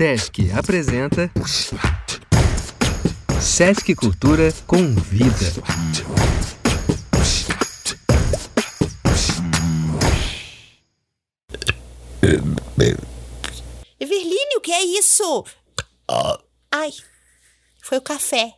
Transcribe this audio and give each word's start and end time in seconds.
Sesc 0.00 0.38
apresenta 0.56 1.30
Sesc 3.38 3.94
Cultura 3.94 4.50
Convida. 4.66 5.52
Everline, 14.00 14.56
o 14.56 14.60
que 14.62 14.72
é 14.72 14.82
isso? 14.82 15.44
Ai, 16.72 16.92
foi 17.82 17.98
o 17.98 18.00
café. 18.00 18.54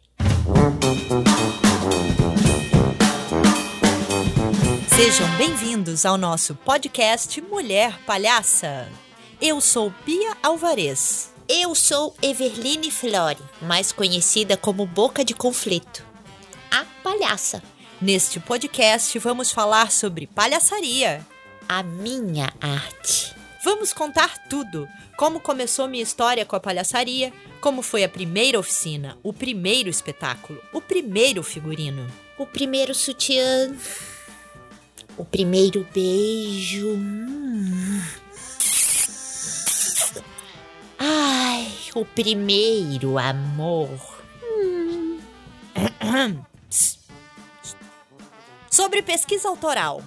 Sejam 4.95 5.29
bem-vindos 5.37 6.07
ao 6.07 6.17
nosso 6.17 6.55
podcast 6.55 7.41
Mulher 7.41 7.99
Palhaça. 8.07 8.89
Eu 9.41 9.61
sou 9.61 9.93
Bia 10.07 10.37
Alvarez. 10.41 11.32
Eu 11.49 11.75
sou 11.75 12.15
Everline 12.23 12.91
Flore, 12.91 13.39
mais 13.61 13.91
conhecida 13.91 14.57
como 14.57 14.87
Boca 14.87 15.25
de 15.25 15.35
Conflito. 15.35 16.05
A 16.71 16.85
palhaça. 17.03 17.63
Neste 18.01 18.39
podcast 18.41 19.19
vamos 19.19 19.51
falar 19.51 19.91
sobre 19.91 20.27
palhaçaria. 20.27 21.27
A 21.69 21.83
minha 21.83 22.53
arte. 22.61 23.35
Vamos 23.65 23.93
contar 23.93 24.47
tudo: 24.49 24.89
como 25.17 25.41
começou 25.41 25.89
minha 25.89 26.03
história 26.03 26.47
com 26.47 26.57
a 26.57 26.61
palhaçaria, 26.61 27.33
como 27.61 27.83
foi 27.83 28.05
a 28.05 28.09
primeira 28.09 28.59
oficina, 28.59 29.19
o 29.23 29.33
primeiro 29.33 29.89
espetáculo, 29.89 30.61
o 30.73 30.81
primeiro 30.81 31.43
figurino, 31.43 32.07
o 32.39 32.47
primeiro 32.47 32.95
sutiã, 32.95 33.75
o 35.17 35.25
primeiro 35.25 35.87
beijo. 35.93 36.89
Hum. 36.89 38.22
Ai, 41.05 41.67
o 41.97 42.05
primeiro 42.05 43.19
amor. 43.19 43.91
Hum. 44.41 45.19
Sobre 48.71 49.03
pesquisa 49.03 49.49
autoral. 49.49 50.01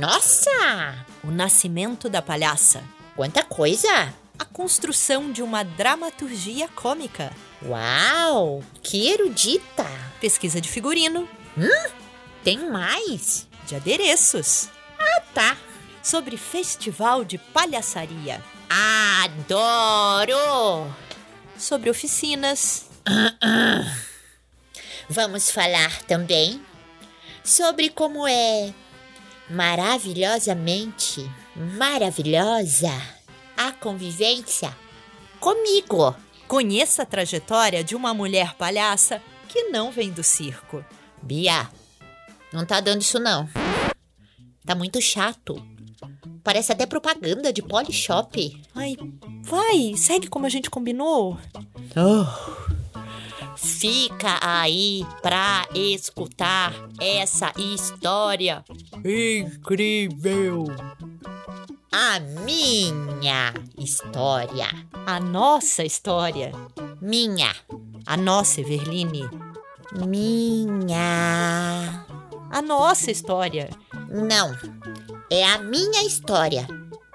Nossa! 0.00 1.04
O 1.24 1.32
nascimento 1.32 2.08
da 2.08 2.22
palhaça. 2.22 2.84
Quanta 3.16 3.42
coisa! 3.42 4.14
A 4.38 4.44
construção 4.44 5.32
de 5.32 5.42
uma 5.42 5.64
dramaturgia 5.64 6.68
cômica. 6.68 7.32
Uau! 7.66 8.62
Que 8.80 9.08
erudita! 9.08 9.86
Pesquisa 10.20 10.60
de 10.60 10.68
figurino. 10.68 11.28
Hum? 11.58 11.90
Tem 12.44 12.70
mais? 12.70 13.48
De 13.66 13.74
adereços. 13.74 14.68
Ah, 14.96 15.20
tá. 15.34 15.56
Sobre 16.00 16.36
festival 16.36 17.24
de 17.24 17.38
palhaçaria. 17.38 18.40
Adoro! 19.24 20.94
Sobre 21.58 21.90
oficinas. 21.90 22.88
Vamos 25.10 25.50
falar 25.50 26.02
também 26.02 26.62
sobre 27.42 27.88
como 27.88 28.28
é 28.28 28.72
maravilhosamente 29.50 31.28
maravilhosa 31.56 32.92
a 33.56 33.72
convivência 33.72 34.76
comigo. 35.40 36.14
Conheça 36.46 37.02
a 37.02 37.06
trajetória 37.06 37.82
de 37.82 37.96
uma 37.96 38.14
mulher 38.14 38.54
palhaça 38.54 39.20
que 39.48 39.64
não 39.64 39.90
vem 39.90 40.12
do 40.12 40.22
circo. 40.22 40.84
Bia, 41.20 41.68
não 42.52 42.64
tá 42.64 42.78
dando 42.78 43.02
isso 43.02 43.18
não. 43.18 43.48
Tá 44.64 44.76
muito 44.76 45.00
chato. 45.00 45.60
Parece 46.42 46.72
até 46.72 46.86
propaganda 46.86 47.52
de 47.52 47.62
Polishop. 47.62 48.62
Ai, 48.74 48.96
vai, 49.42 49.94
segue 49.96 50.28
como 50.28 50.46
a 50.46 50.48
gente 50.48 50.70
combinou. 50.70 51.38
Oh. 51.96 52.68
Fica 53.56 54.38
aí 54.40 55.04
pra 55.20 55.66
escutar 55.74 56.72
essa 57.00 57.52
história 57.58 58.64
incrível. 59.04 60.64
A 61.90 62.20
minha 62.20 63.52
história. 63.76 64.68
A 65.06 65.18
nossa 65.18 65.84
história. 65.84 66.52
Minha. 67.00 67.52
A 68.06 68.16
nossa, 68.16 68.60
Everline. 68.60 69.28
Minha. 70.06 72.04
A 72.50 72.62
nossa 72.62 73.10
história. 73.10 73.70
Não. 74.08 74.56
É 75.30 75.44
a 75.44 75.58
minha 75.58 76.02
história. 76.04 76.66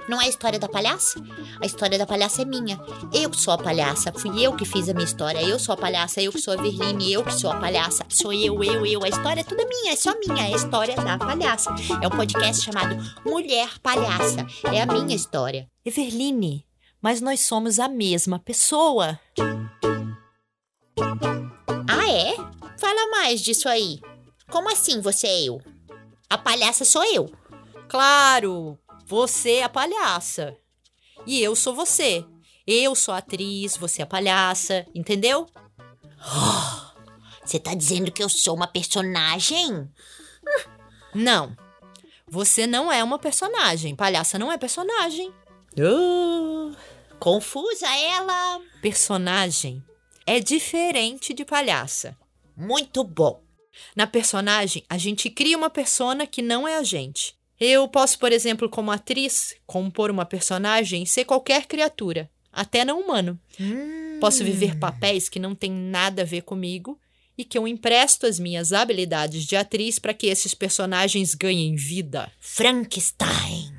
Não 0.07 0.21
é 0.21 0.25
a 0.25 0.29
história 0.29 0.59
da 0.59 0.67
palhaça? 0.67 1.19
A 1.61 1.65
história 1.65 1.97
da 1.97 2.05
palhaça 2.05 2.41
é 2.41 2.45
minha. 2.45 2.79
Eu 3.13 3.33
sou 3.33 3.53
a 3.53 3.57
palhaça. 3.57 4.11
Fui 4.11 4.39
eu 4.39 4.55
que 4.55 4.65
fiz 4.65 4.89
a 4.89 4.93
minha 4.93 5.05
história. 5.05 5.41
Eu 5.41 5.57
sou 5.57 5.73
a 5.73 5.77
palhaça. 5.77 6.21
Eu 6.21 6.31
que 6.31 6.39
sou 6.39 6.53
a 6.53 6.57
Verline. 6.61 7.11
Eu 7.11 7.23
que 7.23 7.33
sou 7.33 7.49
a 7.49 7.55
palhaça. 7.55 8.05
Sou 8.09 8.33
eu, 8.33 8.63
eu, 8.63 8.85
eu. 8.85 9.03
A 9.03 9.07
história 9.07 9.41
é 9.41 9.43
toda 9.43 9.65
minha. 9.65 9.93
É 9.93 9.95
só 9.95 10.13
minha. 10.19 10.47
É 10.47 10.53
a 10.53 10.55
história 10.55 10.95
da 10.95 11.17
palhaça. 11.17 11.73
É 12.01 12.07
um 12.07 12.11
podcast 12.11 12.63
chamado 12.63 12.95
Mulher 13.25 13.79
Palhaça. 13.79 14.45
É 14.71 14.81
a 14.81 14.85
minha 14.85 15.15
história. 15.15 15.67
Everline, 15.85 16.65
mas 17.01 17.21
nós 17.21 17.39
somos 17.41 17.79
a 17.79 17.87
mesma 17.87 18.37
pessoa. 18.39 19.19
Ah, 21.87 22.11
é? 22.11 22.35
Fala 22.77 23.09
mais 23.09 23.41
disso 23.41 23.69
aí. 23.69 23.99
Como 24.51 24.71
assim 24.71 25.01
você 25.01 25.27
é 25.27 25.43
eu? 25.45 25.61
A 26.29 26.37
palhaça 26.37 26.83
sou 26.83 27.03
eu. 27.05 27.31
Claro, 27.93 28.79
você 29.05 29.57
é 29.57 29.63
a 29.65 29.69
palhaça. 29.69 30.57
E 31.27 31.39
eu 31.39 31.55
sou 31.55 31.75
você. 31.75 32.25
Eu 32.65 32.95
sou 32.95 33.13
a 33.13 33.19
atriz, 33.19 33.77
você 33.77 34.01
é 34.01 34.03
a 34.03 34.07
palhaça, 34.07 34.83
entendeu? 34.95 35.45
Você 37.45 37.59
tá 37.59 37.75
dizendo 37.75 38.11
que 38.11 38.23
eu 38.23 38.29
sou 38.29 38.55
uma 38.55 38.65
personagem? 38.65 39.87
Não. 41.13 41.55
Você 42.27 42.65
não 42.65 42.91
é 42.91 43.03
uma 43.03 43.19
personagem. 43.19 43.95
Palhaça 43.95 44.39
não 44.39 44.51
é 44.51 44.57
personagem. 44.57 45.31
Uh, 45.77 46.75
confusa 47.19 47.85
ela. 47.95 48.59
Personagem 48.81 49.83
é 50.25 50.39
diferente 50.39 51.31
de 51.31 51.45
palhaça. 51.45 52.17
Muito 52.57 53.03
bom. 53.03 53.43
Na 53.95 54.07
personagem, 54.07 54.83
a 54.89 54.97
gente 54.97 55.29
cria 55.29 55.57
uma 55.57 55.69
persona 55.69 56.25
que 56.25 56.41
não 56.41 56.67
é 56.67 56.77
a 56.77 56.83
gente. 56.83 57.35
Eu 57.65 57.87
posso, 57.87 58.19
por 58.19 58.33
exemplo, 58.33 58.67
como 58.67 58.91
atriz, 58.91 59.55
compor 59.65 60.11
uma 60.11 60.25
personagem 60.25 61.03
e 61.03 61.07
ser 61.07 61.23
qualquer 61.23 61.65
criatura, 61.65 62.29
até 62.51 62.83
não 62.83 62.99
humano. 62.99 63.39
Hum. 63.57 64.17
Posso 64.19 64.43
viver 64.43 64.77
papéis 64.77 65.29
que 65.29 65.39
não 65.39 65.55
têm 65.55 65.71
nada 65.71 66.23
a 66.23 66.25
ver 66.25 66.41
comigo 66.41 66.99
e 67.37 67.45
que 67.45 67.57
eu 67.57 67.65
empresto 67.65 68.25
as 68.25 68.37
minhas 68.37 68.73
habilidades 68.73 69.45
de 69.45 69.55
atriz 69.55 69.97
para 69.97 70.13
que 70.13 70.27
esses 70.27 70.53
personagens 70.53 71.33
ganhem 71.35 71.73
vida. 71.73 72.29
Frankenstein. 72.37 73.73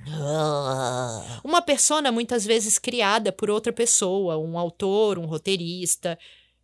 Uma 1.44 1.60
persona 1.60 2.10
muitas 2.10 2.46
vezes 2.46 2.78
criada 2.78 3.32
por 3.32 3.50
outra 3.50 3.72
pessoa, 3.72 4.38
um 4.38 4.58
autor, 4.58 5.18
um 5.18 5.26
roteirista. 5.26 6.18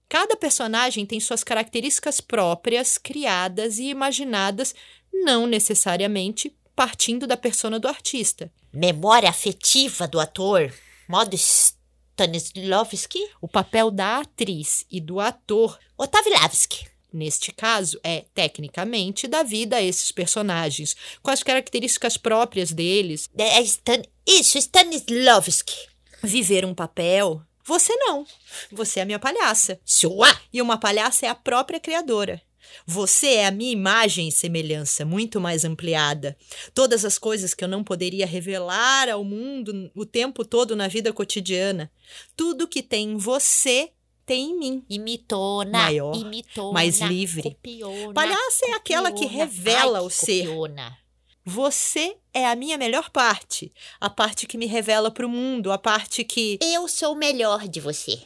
Cada 0.09 0.37
personagem 0.37 1.05
tem 1.05 1.21
suas 1.21 1.45
características 1.45 2.19
próprias, 2.19 2.97
criadas 2.97 3.79
e 3.79 3.91
imaginadas, 3.91 4.75
não 5.13 5.47
necessariamente 5.47 6.51
partindo 6.81 7.27
da 7.27 7.37
persona 7.37 7.79
do 7.79 7.87
artista. 7.87 8.51
Memória 8.73 9.29
afetiva 9.29 10.09
do 10.09 10.19
ator, 10.19 10.73
modo 11.07 11.37
Stanislavski. 11.37 13.19
O 13.39 13.47
papel 13.47 13.91
da 13.91 14.21
atriz 14.21 14.87
e 14.91 14.99
do 14.99 15.21
ator 15.21 15.79
Otavilavski. 15.99 16.89
Neste 17.13 17.53
caso, 17.53 18.01
é, 18.03 18.25
tecnicamente, 18.33 19.29
da 19.29 19.43
vida 19.43 19.77
a 19.77 19.83
esses 19.83 20.11
personagens, 20.11 20.97
com 21.23 21.31
as 21.31 21.43
características 21.43 22.17
próprias 22.17 22.73
deles. 22.73 23.29
É 23.37 23.61
Stan 23.61 24.01
Isso, 24.27 24.57
Stanislavski. 24.57 25.77
Viver 26.23 26.65
um 26.65 26.73
papel. 26.73 27.43
Você 27.63 27.95
não. 27.97 28.27
Você 28.73 29.01
é 29.01 29.03
a 29.03 29.07
minha 29.07 29.19
palhaça. 29.19 29.79
Sua! 29.85 30.35
E 30.51 30.63
uma 30.63 30.79
palhaça 30.79 31.27
é 31.27 31.29
a 31.29 31.35
própria 31.35 31.79
criadora. 31.79 32.41
Você 32.87 33.35
é 33.35 33.47
a 33.47 33.51
minha 33.51 33.73
imagem 33.73 34.29
e 34.29 34.33
semelhança, 34.33 35.05
muito 35.05 35.41
mais 35.41 35.65
ampliada. 35.65 36.37
Todas 36.75 37.05
as 37.05 37.19
coisas 37.19 37.55
que 37.55 37.65
eu 37.65 37.69
não 37.69 37.85
poderia 37.85 38.27
revelar 38.27 39.09
ao 39.09 39.25
mundo 39.25 39.91
o 39.95 40.05
tempo 40.05 40.45
todo 40.45 40.77
na 40.77 40.89
vida 40.89 41.13
cotidiana. 41.13 41.91
Tudo 42.37 42.69
que 42.69 42.83
tem 42.83 43.11
em 43.13 43.17
você 43.17 43.91
tem 44.31 44.51
em 44.51 44.59
mim. 44.59 44.85
Imitona. 44.89 45.71
Maior, 45.71 46.15
imitona, 46.15 46.73
mais 46.73 47.01
livre. 47.01 47.43
Copiona, 47.43 48.15
Palhaça 48.15 48.67
é 48.69 48.73
aquela 48.75 49.11
que 49.11 49.27
revela 49.27 49.99
ai, 49.99 50.05
o 50.05 50.11
ser. 50.11 50.47
Copiona. 50.47 50.97
Você 51.45 52.17
é 52.33 52.47
a 52.47 52.55
minha 52.55 52.79
melhor 52.79 53.11
parte. 53.11 53.73
A 54.01 54.09
parte 54.09 54.47
que 54.47 54.59
me 54.59 54.67
revela 54.67 55.11
para 55.11 55.27
o 55.27 55.29
mundo, 55.29 55.73
a 55.73 55.79
parte 55.79 56.23
que. 56.23 56.59
Eu 56.63 56.87
sou 56.87 57.15
o 57.15 57.19
melhor 57.19 57.67
de 57.67 57.81
você. 57.81 58.21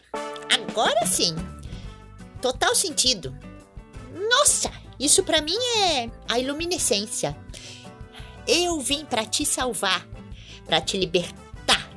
Agora 0.50 1.06
sim. 1.06 1.35
Total 2.43 2.75
sentido. 2.75 3.35
Nossa, 4.29 4.71
isso 4.99 5.23
para 5.23 5.43
mim 5.43 5.56
é 5.79 6.11
a 6.29 6.38
iluminescência. 6.38 7.37
Eu 8.47 8.81
vim 8.81 9.05
para 9.05 9.25
te 9.25 9.44
salvar, 9.44 10.06
para 10.67 10.81
te 10.81 10.97
libertar, 10.97 11.91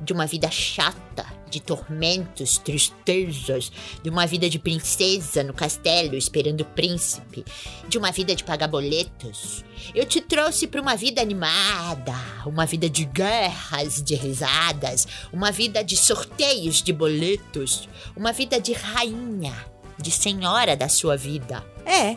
de 0.00 0.12
uma 0.12 0.26
vida 0.26 0.50
chata, 0.50 1.26
de 1.50 1.60
tormentos, 1.60 2.58
tristezas, 2.58 3.72
de 4.02 4.08
uma 4.08 4.24
vida 4.24 4.48
de 4.48 4.58
princesa 4.58 5.42
no 5.42 5.52
castelo 5.52 6.14
esperando 6.14 6.60
o 6.60 6.64
príncipe, 6.64 7.44
de 7.88 7.98
uma 7.98 8.12
vida 8.12 8.34
de 8.34 8.44
pagar 8.44 8.68
boletos. 8.68 9.64
Eu 9.94 10.06
te 10.06 10.20
trouxe 10.20 10.68
para 10.68 10.80
uma 10.80 10.96
vida 10.96 11.20
animada, 11.20 12.14
uma 12.46 12.64
vida 12.66 12.88
de 12.88 13.04
guerras, 13.04 14.00
de 14.00 14.14
risadas, 14.14 15.06
uma 15.32 15.50
vida 15.50 15.82
de 15.82 15.96
sorteios 15.96 16.82
de 16.82 16.92
boletos, 16.92 17.88
uma 18.16 18.32
vida 18.32 18.60
de 18.60 18.72
rainha, 18.72 19.54
de 20.00 20.10
senhora 20.10 20.76
da 20.76 20.88
sua 20.88 21.16
vida. 21.16 21.64
É, 21.84 22.16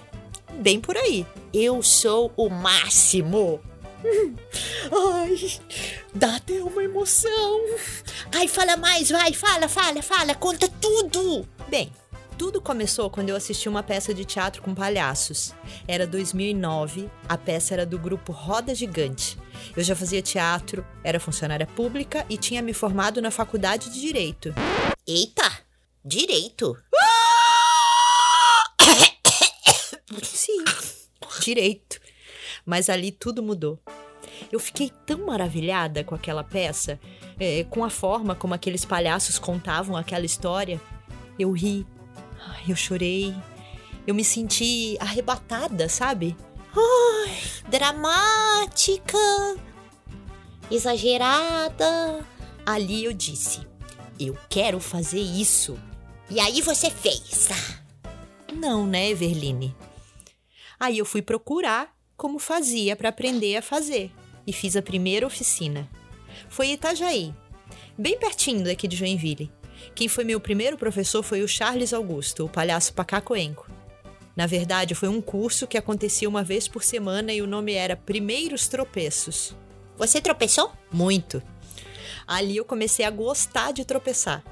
bem 0.60 0.80
por 0.80 0.98
aí. 0.98 1.26
Eu 1.54 1.82
sou 1.84 2.32
o 2.36 2.50
máximo. 2.50 3.60
Ai, 4.92 5.60
dá 6.14 6.36
até 6.36 6.62
uma 6.62 6.84
emoção. 6.84 7.62
Ai, 8.34 8.48
fala 8.48 8.76
mais, 8.78 9.10
vai, 9.10 9.34
fala, 9.34 9.68
fala, 9.68 10.02
fala, 10.02 10.36
conta 10.36 10.68
tudo. 10.68 11.48
Bem, 11.70 11.92
tudo 12.38 12.60
começou 12.60 13.10
quando 13.10 13.30
eu 13.30 13.36
assisti 13.36 13.70
uma 13.70 13.84
peça 13.84 14.14
de 14.14 14.26
teatro 14.26 14.62
com 14.62 14.74
palhaços. 14.74 15.54
Era 15.88 16.06
2009, 16.06 17.10
a 17.30 17.38
peça 17.38 17.74
era 17.74 17.86
do 17.86 17.98
grupo 17.98 18.32
Roda 18.32 18.74
Gigante. 18.76 19.38
Eu 19.76 19.84
já 19.84 19.96
fazia 19.96 20.22
teatro, 20.22 20.86
era 21.04 21.20
funcionária 21.20 21.68
pública 21.68 22.26
e 22.30 22.38
tinha 22.38 22.62
me 22.62 22.74
formado 22.74 23.22
na 23.22 23.32
faculdade 23.32 23.90
de 23.90 24.02
Direito. 24.02 24.54
Eita, 25.08 25.50
direito. 26.04 26.78
Sim, 30.22 30.64
direito. 31.42 32.00
Mas 32.66 32.90
ali 32.90 33.12
tudo 33.12 33.42
mudou. 33.42 33.80
Eu 34.52 34.60
fiquei 34.60 34.92
tão 35.06 35.26
maravilhada 35.26 36.04
com 36.04 36.16
aquela 36.16 36.44
peça, 36.44 37.00
é, 37.40 37.64
com 37.66 37.84
a 37.84 37.90
forma 37.90 38.36
como 38.36 38.54
aqueles 38.54 38.86
palhaços 38.86 39.40
contavam 39.40 39.96
aquela 39.96 40.26
história. 40.26 40.82
Eu 41.38 41.52
ri, 41.52 41.86
eu 42.68 42.76
chorei, 42.76 43.34
eu 44.06 44.14
me 44.14 44.24
senti 44.24 44.98
arrebatada, 45.00 45.88
sabe? 45.90 46.36
Ai, 46.76 47.38
dramática, 47.70 49.18
exagerada. 50.70 52.26
Ali 52.66 53.06
eu 53.06 53.14
disse: 53.14 53.62
eu 54.20 54.38
quero 54.50 54.80
fazer 54.80 55.20
isso. 55.20 55.78
E 56.30 56.40
aí 56.40 56.62
você 56.62 56.90
fez? 56.90 57.50
Não, 58.54 58.86
né, 58.86 59.10
Everline? 59.10 59.76
Aí 60.84 60.98
eu 60.98 61.06
fui 61.06 61.22
procurar 61.22 61.96
como 62.18 62.38
fazia 62.38 62.94
para 62.94 63.08
aprender 63.08 63.56
a 63.56 63.62
fazer 63.62 64.12
e 64.46 64.52
fiz 64.52 64.76
a 64.76 64.82
primeira 64.82 65.26
oficina. 65.26 65.90
Foi 66.50 66.68
em 66.68 66.74
Itajaí, 66.74 67.34
bem 67.98 68.20
pertinho 68.20 68.66
daqui 68.66 68.86
de 68.86 68.98
Joinville. 68.98 69.50
Quem 69.96 70.10
foi 70.10 70.26
meu 70.26 70.42
primeiro 70.42 70.78
professor 70.78 71.24
foi 71.24 71.42
o 71.42 71.48
Charles 71.48 71.94
Augusto, 71.94 72.44
o 72.44 72.50
palhaço 72.50 72.94
pacacoenco. 72.94 73.72
Na 74.36 74.46
verdade, 74.46 74.94
foi 74.94 75.08
um 75.08 75.22
curso 75.22 75.68
que 75.68 75.78
acontecia 75.78 76.28
uma 76.28 76.44
vez 76.44 76.68
por 76.68 76.84
semana 76.84 77.32
e 77.32 77.42
o 77.42 77.48
nome 77.48 77.72
era 77.72 77.96
Primeiros 77.96 78.68
Tropeços. 78.68 79.56
Você 79.96 80.20
tropeçou? 80.20 80.74
Muito. 80.92 81.42
Ali 82.28 82.58
eu 82.58 82.66
comecei 82.66 83.06
a 83.06 83.10
gostar 83.10 83.72
de 83.72 83.86
tropeçar. 83.86 84.44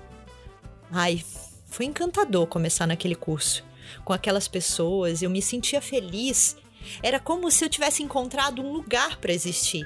Ai, 0.90 1.22
foi 1.68 1.88
encantador 1.88 2.48
começar 2.48 2.88
naquele 2.88 3.16
curso. 3.16 3.70
Com 4.04 4.14
aquelas 4.14 4.48
pessoas, 4.48 5.22
eu 5.22 5.30
me 5.30 5.42
sentia 5.42 5.82
feliz 5.82 6.56
era 7.02 7.20
como 7.20 7.52
se 7.52 7.64
eu 7.64 7.70
tivesse 7.70 8.04
encontrado 8.04 8.62
um 8.62 8.72
lugar 8.72 9.18
para 9.18 9.34
existir. 9.34 9.86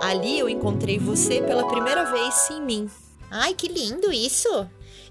Ali 0.00 0.38
eu 0.38 0.48
encontrei 0.48 0.98
você 0.98 1.40
pela 1.42 1.66
primeira 1.66 2.04
vez 2.04 2.50
em 2.50 2.60
mim. 2.60 2.90
Ai, 3.30 3.54
que 3.54 3.68
lindo 3.68 4.12
isso! 4.12 4.48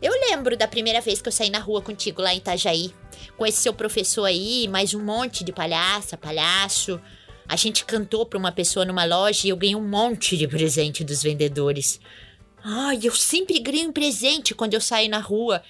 Eu 0.01 0.11
lembro 0.29 0.57
da 0.57 0.67
primeira 0.67 0.99
vez 1.01 1.21
que 1.21 1.27
eu 1.27 1.31
saí 1.31 1.49
na 1.49 1.59
rua 1.59 1.81
contigo 1.81 2.21
lá 2.21 2.33
em 2.33 2.37
Itajaí. 2.37 2.93
Com 3.37 3.45
esse 3.45 3.61
seu 3.61 3.73
professor 3.73 4.25
aí, 4.25 4.67
mais 4.67 4.93
um 4.93 5.01
monte 5.01 5.43
de 5.43 5.53
palhaça, 5.53 6.17
palhaço. 6.17 6.99
A 7.47 7.55
gente 7.55 7.85
cantou 7.85 8.25
para 8.25 8.39
uma 8.39 8.51
pessoa 8.51 8.85
numa 8.85 9.05
loja 9.05 9.47
e 9.47 9.49
eu 9.49 9.57
ganhei 9.57 9.75
um 9.75 9.87
monte 9.87 10.37
de 10.37 10.47
presente 10.47 11.03
dos 11.03 11.23
vendedores. 11.23 11.99
Ai, 12.63 12.99
eu 13.03 13.15
sempre 13.15 13.59
ganho 13.59 13.89
um 13.89 13.93
presente 13.93 14.53
quando 14.53 14.73
eu 14.73 14.81
saio 14.81 15.09
na 15.09 15.19
rua. 15.19 15.61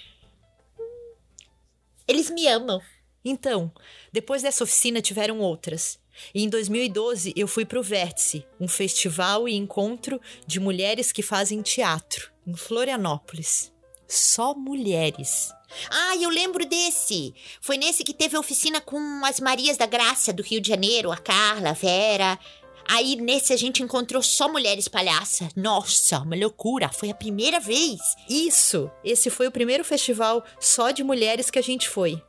Eles 2.07 2.29
me 2.29 2.47
amam. 2.47 2.81
Então, 3.23 3.71
depois 4.11 4.41
dessa 4.41 4.63
oficina 4.63 5.01
tiveram 5.01 5.39
outras. 5.39 6.00
E 6.33 6.44
em 6.44 6.50
2012 6.50 7.33
eu 7.35 7.47
fui 7.47 7.65
para 7.65 7.79
o 7.79 7.83
Vértice, 7.83 8.45
um 8.59 8.67
festival 8.67 9.47
e 9.47 9.55
encontro 9.55 10.19
de 10.45 10.59
mulheres 10.59 11.11
que 11.11 11.23
fazem 11.23 11.61
teatro, 11.61 12.31
em 12.45 12.55
Florianópolis. 12.55 13.71
Só 14.07 14.53
mulheres. 14.53 15.51
Ah, 15.89 16.15
eu 16.17 16.29
lembro 16.29 16.65
desse. 16.65 17.33
Foi 17.59 17.77
nesse 17.77 18.03
que 18.03 18.13
teve 18.13 18.35
a 18.35 18.39
oficina 18.39 18.79
com 18.79 19.25
as 19.25 19.39
Marias 19.39 19.77
da 19.77 19.88
Graça 19.88 20.31
do 20.31 20.44
Rio 20.44 20.61
de 20.61 20.67
Janeiro, 20.67 21.11
a 21.11 21.17
Carla, 21.17 21.71
a 21.71 21.73
Vera. 21.73 22.39
Aí 22.88 23.15
nesse 23.15 23.53
a 23.53 23.57
gente 23.57 23.81
encontrou 23.81 24.21
só 24.21 24.50
mulheres 24.50 24.88
palhaças. 24.88 25.50
Nossa, 25.56 26.19
uma 26.19 26.35
loucura, 26.35 26.89
foi 26.89 27.09
a 27.09 27.15
primeira 27.15 27.59
vez. 27.59 28.00
Isso, 28.30 28.91
esse 29.03 29.30
foi 29.30 29.47
o 29.47 29.51
primeiro 29.51 29.83
festival 29.83 30.44
só 30.59 30.91
de 30.91 31.03
mulheres 31.03 31.50
que 31.50 31.59
a 31.59 31.63
gente 31.63 31.89
foi. 31.89 32.21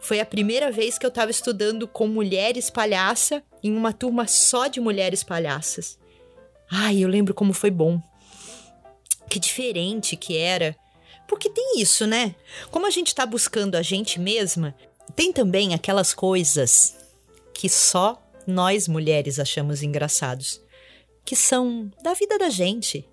Foi 0.00 0.18
a 0.18 0.26
primeira 0.26 0.70
vez 0.70 0.98
que 0.98 1.06
eu 1.06 1.08
estava 1.08 1.30
estudando 1.30 1.86
com 1.86 2.06
mulheres 2.08 2.68
palhaça 2.68 3.42
em 3.62 3.74
uma 3.76 3.92
turma 3.92 4.26
só 4.26 4.66
de 4.66 4.80
mulheres 4.80 5.22
palhaças. 5.22 5.98
Ai, 6.70 6.98
eu 6.98 7.08
lembro 7.08 7.34
como 7.34 7.52
foi 7.52 7.70
bom. 7.70 8.00
Que 9.28 9.38
diferente 9.38 10.16
que 10.16 10.36
era. 10.36 10.76
Porque 11.28 11.48
tem 11.48 11.80
isso, 11.80 12.06
né? 12.06 12.34
Como 12.70 12.86
a 12.86 12.90
gente 12.90 13.08
está 13.08 13.24
buscando 13.24 13.76
a 13.76 13.82
gente 13.82 14.18
mesma, 14.18 14.74
tem 15.14 15.32
também 15.32 15.74
aquelas 15.74 16.12
coisas 16.12 16.96
que 17.54 17.68
só 17.68 18.21
nós 18.46 18.88
mulheres 18.88 19.38
achamos 19.38 19.82
engraçados, 19.82 20.60
que 21.24 21.36
são 21.36 21.90
da 22.02 22.14
vida 22.14 22.38
da 22.38 22.50
gente. 22.50 23.08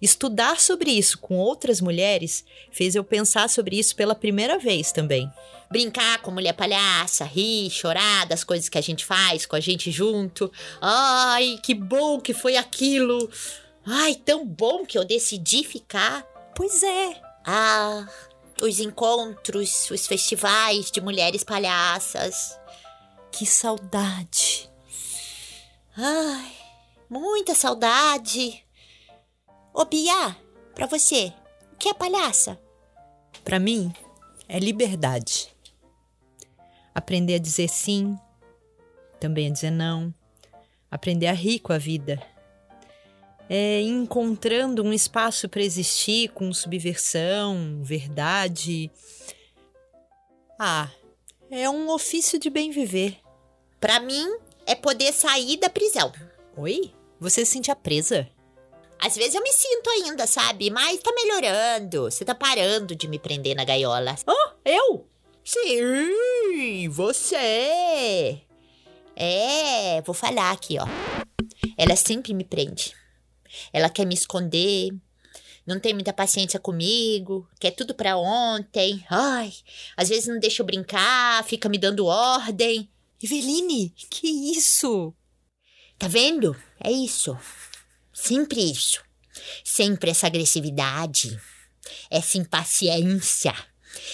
Estudar 0.00 0.58
sobre 0.60 0.90
isso 0.90 1.18
com 1.18 1.36
outras 1.36 1.80
mulheres 1.80 2.44
fez 2.70 2.94
eu 2.94 3.04
pensar 3.04 3.48
sobre 3.50 3.78
isso 3.78 3.94
pela 3.94 4.14
primeira 4.14 4.58
vez 4.58 4.90
também. 4.90 5.30
Brincar 5.70 6.20
com 6.22 6.30
mulher 6.30 6.54
palhaça, 6.54 7.24
rir, 7.24 7.70
chorar 7.70 8.26
das 8.26 8.44
coisas 8.44 8.68
que 8.68 8.78
a 8.78 8.82
gente 8.82 9.04
faz 9.04 9.46
com 9.46 9.56
a 9.56 9.60
gente 9.60 9.90
junto. 9.90 10.50
Ai, 10.80 11.58
que 11.62 11.74
bom 11.74 12.20
que 12.20 12.32
foi 12.32 12.56
aquilo! 12.56 13.30
Ai, 13.84 14.14
tão 14.14 14.46
bom 14.46 14.84
que 14.84 14.96
eu 14.96 15.04
decidi 15.04 15.64
ficar. 15.64 16.22
Pois 16.54 16.82
é. 16.82 17.20
Ah, 17.44 18.06
os 18.60 18.78
encontros, 18.78 19.90
os 19.90 20.06
festivais 20.06 20.90
de 20.90 21.00
mulheres 21.00 21.42
palhaças. 21.42 22.56
Que 23.32 23.46
saudade. 23.46 24.70
Ai, 25.96 26.52
muita 27.08 27.54
saudade. 27.54 28.62
Ô 29.72 29.86
Bia, 29.86 30.36
pra 30.74 30.86
você, 30.86 31.32
o 31.72 31.76
que 31.76 31.88
é 31.88 31.94
palhaça? 31.94 32.60
Para 33.42 33.58
mim, 33.58 33.90
é 34.46 34.58
liberdade. 34.58 35.48
Aprender 36.94 37.36
a 37.36 37.38
dizer 37.38 37.68
sim, 37.68 38.18
também 39.18 39.48
a 39.48 39.50
dizer 39.50 39.70
não. 39.70 40.14
Aprender 40.90 41.26
a 41.26 41.32
rir 41.32 41.58
com 41.58 41.72
a 41.72 41.78
vida. 41.78 42.22
É 43.48 43.80
encontrando 43.80 44.82
um 44.84 44.92
espaço 44.92 45.48
para 45.48 45.62
existir 45.62 46.28
com 46.32 46.52
subversão, 46.52 47.82
verdade. 47.82 48.90
Ah, 50.58 50.90
é 51.50 51.68
um 51.68 51.90
ofício 51.90 52.38
de 52.38 52.50
bem 52.50 52.70
viver. 52.70 53.21
Para 53.82 53.98
mim, 53.98 54.32
é 54.64 54.76
poder 54.76 55.12
sair 55.12 55.56
da 55.56 55.68
prisão. 55.68 56.12
Oi? 56.56 56.94
Você 57.18 57.44
se 57.44 57.50
sentia 57.50 57.74
presa? 57.74 58.28
Às 58.96 59.16
vezes 59.16 59.34
eu 59.34 59.42
me 59.42 59.52
sinto 59.52 59.90
ainda, 59.90 60.24
sabe? 60.24 60.70
Mas 60.70 61.00
tá 61.00 61.10
melhorando. 61.12 62.04
Você 62.04 62.24
tá 62.24 62.32
parando 62.32 62.94
de 62.94 63.08
me 63.08 63.18
prender 63.18 63.56
na 63.56 63.64
gaiola. 63.64 64.14
Oh, 64.24 64.50
eu? 64.64 65.08
Sim, 65.44 66.88
você. 66.90 68.40
É, 69.16 70.00
vou 70.02 70.14
falar 70.14 70.52
aqui, 70.52 70.76
ó. 70.78 70.86
Ela 71.76 71.96
sempre 71.96 72.32
me 72.34 72.44
prende. 72.44 72.94
Ela 73.72 73.90
quer 73.90 74.06
me 74.06 74.14
esconder, 74.14 74.90
não 75.66 75.80
tem 75.80 75.92
muita 75.92 76.12
paciência 76.12 76.60
comigo, 76.60 77.48
quer 77.58 77.72
tudo 77.72 77.96
pra 77.96 78.16
ontem. 78.16 79.04
Ai, 79.10 79.52
às 79.96 80.08
vezes 80.08 80.28
não 80.28 80.38
deixa 80.38 80.62
eu 80.62 80.66
brincar, 80.66 81.42
fica 81.42 81.68
me 81.68 81.78
dando 81.78 82.06
ordem. 82.06 82.88
Eveline, 83.22 83.94
que 84.10 84.26
isso? 84.26 85.14
Tá 85.98 86.08
vendo? 86.08 86.56
É 86.82 86.90
isso. 86.90 87.38
Sempre 88.12 88.60
isso. 88.60 89.02
Sempre 89.64 90.10
essa 90.10 90.26
agressividade, 90.26 91.40
essa 92.10 92.36
impaciência, 92.36 93.54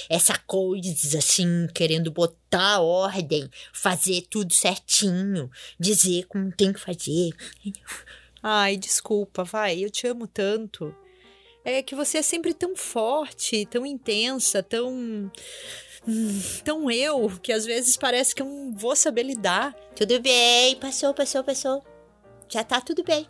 essa 0.09 0.39
coisa 0.39 1.19
assim, 1.19 1.67
querendo 1.75 2.11
botar 2.11 2.81
ordem, 2.81 3.51
fazer 3.73 4.27
tudo 4.29 4.53
certinho, 4.53 5.51
dizer 5.79 6.27
como 6.27 6.53
tem 6.53 6.73
que 6.73 6.81
fazer. 6.81 7.31
Ai, 8.43 8.77
desculpa, 8.77 9.43
vai, 9.43 9.83
eu 9.83 9.91
te 9.91 10.07
amo 10.07 10.27
tanto. 10.27 10.95
É 11.65 11.83
que 11.83 11.95
você 11.95 12.19
é 12.19 12.23
sempre 12.23 12.55
tão 12.55 12.75
forte, 12.77 13.67
tão 13.67 13.85
intensa, 13.85 14.63
tão. 14.63 15.31
tão 16.65 16.91
eu, 16.91 17.31
que 17.43 17.53
às 17.53 17.65
vezes 17.65 17.97
parece 17.97 18.35
que 18.35 18.43
eu 18.43 18.47
não 18.47 18.73
vou 18.73 18.97
saber 18.97 19.23
lidar. 19.23 19.75
Tudo 19.95 20.21
bem, 20.21 20.77
passou, 20.77 21.13
passou, 21.13 21.45
passou. 21.45 21.85
Já 22.49 22.65
tá 22.65 22.81
tudo 22.81 23.03
bem. 23.03 23.29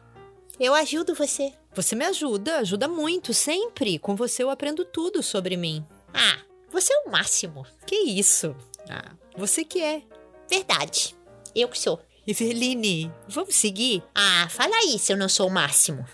Eu 0.60 0.74
ajudo 0.74 1.14
você. 1.14 1.52
Você 1.74 1.94
me 1.94 2.04
ajuda, 2.04 2.58
ajuda 2.58 2.88
muito, 2.88 3.32
sempre. 3.32 3.98
Com 3.98 4.16
você 4.16 4.42
eu 4.42 4.50
aprendo 4.50 4.84
tudo 4.84 5.22
sobre 5.22 5.56
mim. 5.56 5.86
Ah, 6.12 6.40
você 6.70 6.92
é 6.92 7.02
o 7.06 7.10
máximo. 7.10 7.64
Que 7.86 7.96
isso? 7.96 8.54
Ah, 8.88 9.14
você 9.36 9.64
que 9.64 9.80
é. 9.80 10.02
Verdade. 10.50 11.14
Eu 11.54 11.68
que 11.68 11.78
sou. 11.78 12.00
Eveline, 12.26 13.10
vamos 13.26 13.54
seguir? 13.54 14.02
Ah, 14.14 14.48
fala 14.50 14.76
aí 14.76 14.98
se 14.98 15.12
eu 15.12 15.16
não 15.16 15.28
sou 15.28 15.48
o 15.48 15.50
máximo. 15.50 16.04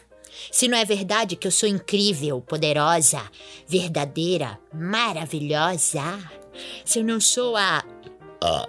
Se 0.50 0.68
não 0.68 0.76
é 0.76 0.84
verdade 0.84 1.36
que 1.36 1.46
eu 1.46 1.52
sou 1.52 1.68
incrível, 1.68 2.40
poderosa, 2.40 3.22
verdadeira, 3.66 4.58
maravilhosa. 4.72 6.18
Se 6.84 6.98
eu 6.98 7.04
não 7.04 7.20
sou 7.20 7.56
a. 7.56 7.84
a 8.40 8.68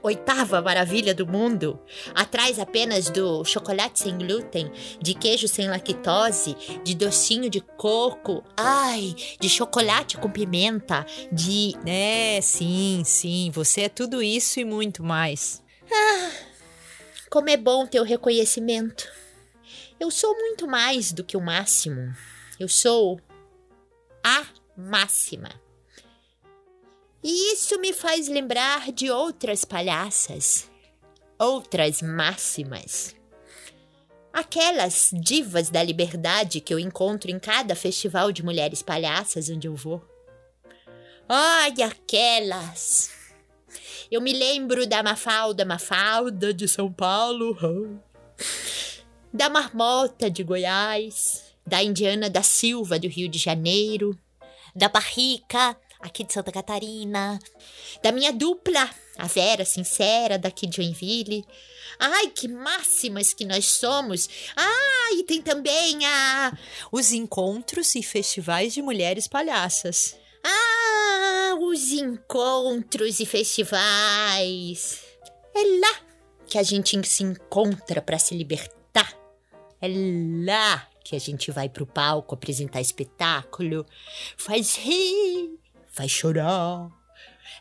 oitava 0.00 0.62
maravilha 0.62 1.14
do 1.14 1.26
mundo, 1.26 1.78
atrás 2.14 2.58
apenas 2.58 3.10
do 3.10 3.44
chocolate 3.44 4.00
sem 4.00 4.16
glúten, 4.16 4.70
de 5.00 5.12
queijo 5.12 5.48
sem 5.48 5.68
lactose, 5.68 6.56
de 6.82 6.94
docinho 6.94 7.50
de 7.50 7.60
coco, 7.60 8.42
ai, 8.56 9.14
de 9.38 9.48
chocolate 9.48 10.16
com 10.16 10.30
pimenta, 10.30 11.04
de. 11.32 11.74
É, 11.84 12.40
sim, 12.40 13.02
sim, 13.04 13.50
você 13.52 13.82
é 13.82 13.88
tudo 13.88 14.22
isso 14.22 14.60
e 14.60 14.64
muito 14.64 15.02
mais. 15.02 15.62
Como 17.30 17.50
é 17.50 17.56
bom 17.56 17.86
ter 17.86 18.00
o 18.00 18.04
reconhecimento. 18.04 19.06
Eu 20.00 20.10
sou 20.10 20.34
muito 20.36 20.66
mais 20.66 21.12
do 21.12 21.24
que 21.24 21.36
o 21.36 21.40
máximo. 21.40 22.14
Eu 22.58 22.68
sou 22.68 23.20
a 24.24 24.46
máxima. 24.76 25.50
E 27.22 27.52
isso 27.52 27.78
me 27.80 27.92
faz 27.92 28.28
lembrar 28.28 28.92
de 28.92 29.10
outras 29.10 29.64
palhaças, 29.64 30.70
outras 31.38 32.00
máximas. 32.00 33.16
Aquelas 34.32 35.10
divas 35.12 35.68
da 35.68 35.82
liberdade 35.82 36.60
que 36.60 36.72
eu 36.72 36.78
encontro 36.78 37.30
em 37.30 37.38
cada 37.40 37.74
festival 37.74 38.30
de 38.30 38.44
mulheres 38.44 38.82
palhaças 38.82 39.50
onde 39.50 39.66
eu 39.66 39.74
vou. 39.74 40.00
Ai, 41.28 41.74
aquelas! 41.82 43.10
Eu 44.10 44.20
me 44.22 44.32
lembro 44.32 44.86
da 44.86 45.02
Mafalda 45.02 45.64
Mafalda 45.64 46.54
de 46.54 46.68
São 46.68 46.90
Paulo, 46.90 47.58
da 49.32 49.48
Marmota 49.48 50.30
de 50.30 50.42
Goiás, 50.42 51.44
da 51.66 51.82
Indiana 51.82 52.30
da 52.30 52.42
Silva 52.42 52.98
do 52.98 53.08
Rio 53.08 53.28
de 53.28 53.38
Janeiro, 53.38 54.18
da 54.74 54.88
Barrica 54.88 55.76
aqui 56.00 56.22
de 56.22 56.32
Santa 56.32 56.52
Catarina, 56.52 57.38
da 58.02 58.12
minha 58.12 58.32
dupla, 58.32 58.88
a 59.16 59.26
Vera 59.26 59.64
Sincera 59.64 60.38
daqui 60.38 60.66
de 60.66 60.76
Joinville. 60.76 61.44
Ai, 61.98 62.28
que 62.28 62.46
máximas 62.46 63.34
que 63.34 63.44
nós 63.44 63.66
somos! 63.66 64.28
Ah, 64.56 65.12
e 65.14 65.24
tem 65.24 65.42
também 65.42 66.06
a 66.06 66.56
Os 66.92 67.12
encontros 67.12 67.94
e 67.94 68.02
festivais 68.02 68.72
de 68.72 68.82
mulheres 68.82 69.26
palhaças. 69.26 70.16
Ah, 70.44 71.56
os 71.60 71.90
encontros 71.90 73.18
e 73.18 73.26
festivais. 73.26 75.02
É 75.54 75.62
lá 75.80 76.00
que 76.46 76.56
a 76.56 76.62
gente 76.62 77.04
se 77.06 77.24
encontra 77.24 78.00
para 78.00 78.18
se 78.18 78.34
libertar. 78.34 78.77
É 79.80 79.88
lá 80.44 80.86
que 81.04 81.16
a 81.16 81.18
gente 81.18 81.50
vai 81.50 81.68
pro 81.68 81.86
palco 81.86 82.34
apresentar 82.34 82.80
espetáculo, 82.80 83.86
faz 84.36 84.76
rir, 84.76 85.58
faz 85.88 86.10
chorar. 86.10 86.90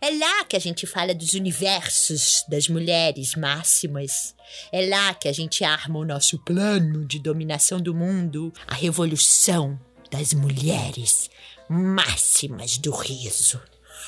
É 0.02 0.12
lá 0.12 0.44
que 0.46 0.56
a 0.56 0.60
gente 0.60 0.86
fala 0.86 1.14
dos 1.14 1.34
universos 1.34 2.44
das 2.48 2.68
mulheres 2.68 3.36
máximas. 3.36 4.36
É 4.72 4.88
lá 4.88 5.14
que 5.14 5.28
a 5.28 5.34
gente 5.34 5.64
arma 5.64 6.00
o 6.00 6.06
nosso 6.06 6.38
plano 6.40 7.06
de 7.06 7.20
dominação 7.20 7.80
do 7.80 7.96
mundo, 7.96 8.54
a 8.68 8.76
revolução 8.76 9.80
das 10.12 10.34
mulheres 10.34 11.30
máximas 11.70 12.78
do 12.78 12.92
riso. 12.92 13.62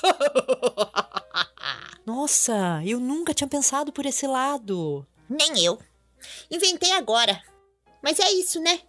Nossa, 2.06 2.82
eu 2.86 3.00
nunca 3.00 3.34
tinha 3.34 3.48
pensado 3.48 3.92
por 3.92 4.06
esse 4.06 4.28
lado. 4.28 5.06
Nem 5.30 5.64
eu. 5.64 5.80
Inventei 6.52 6.92
agora. 6.92 7.42
Mas 8.04 8.20
é 8.20 8.32
isso, 8.32 8.60
né? 8.62 8.80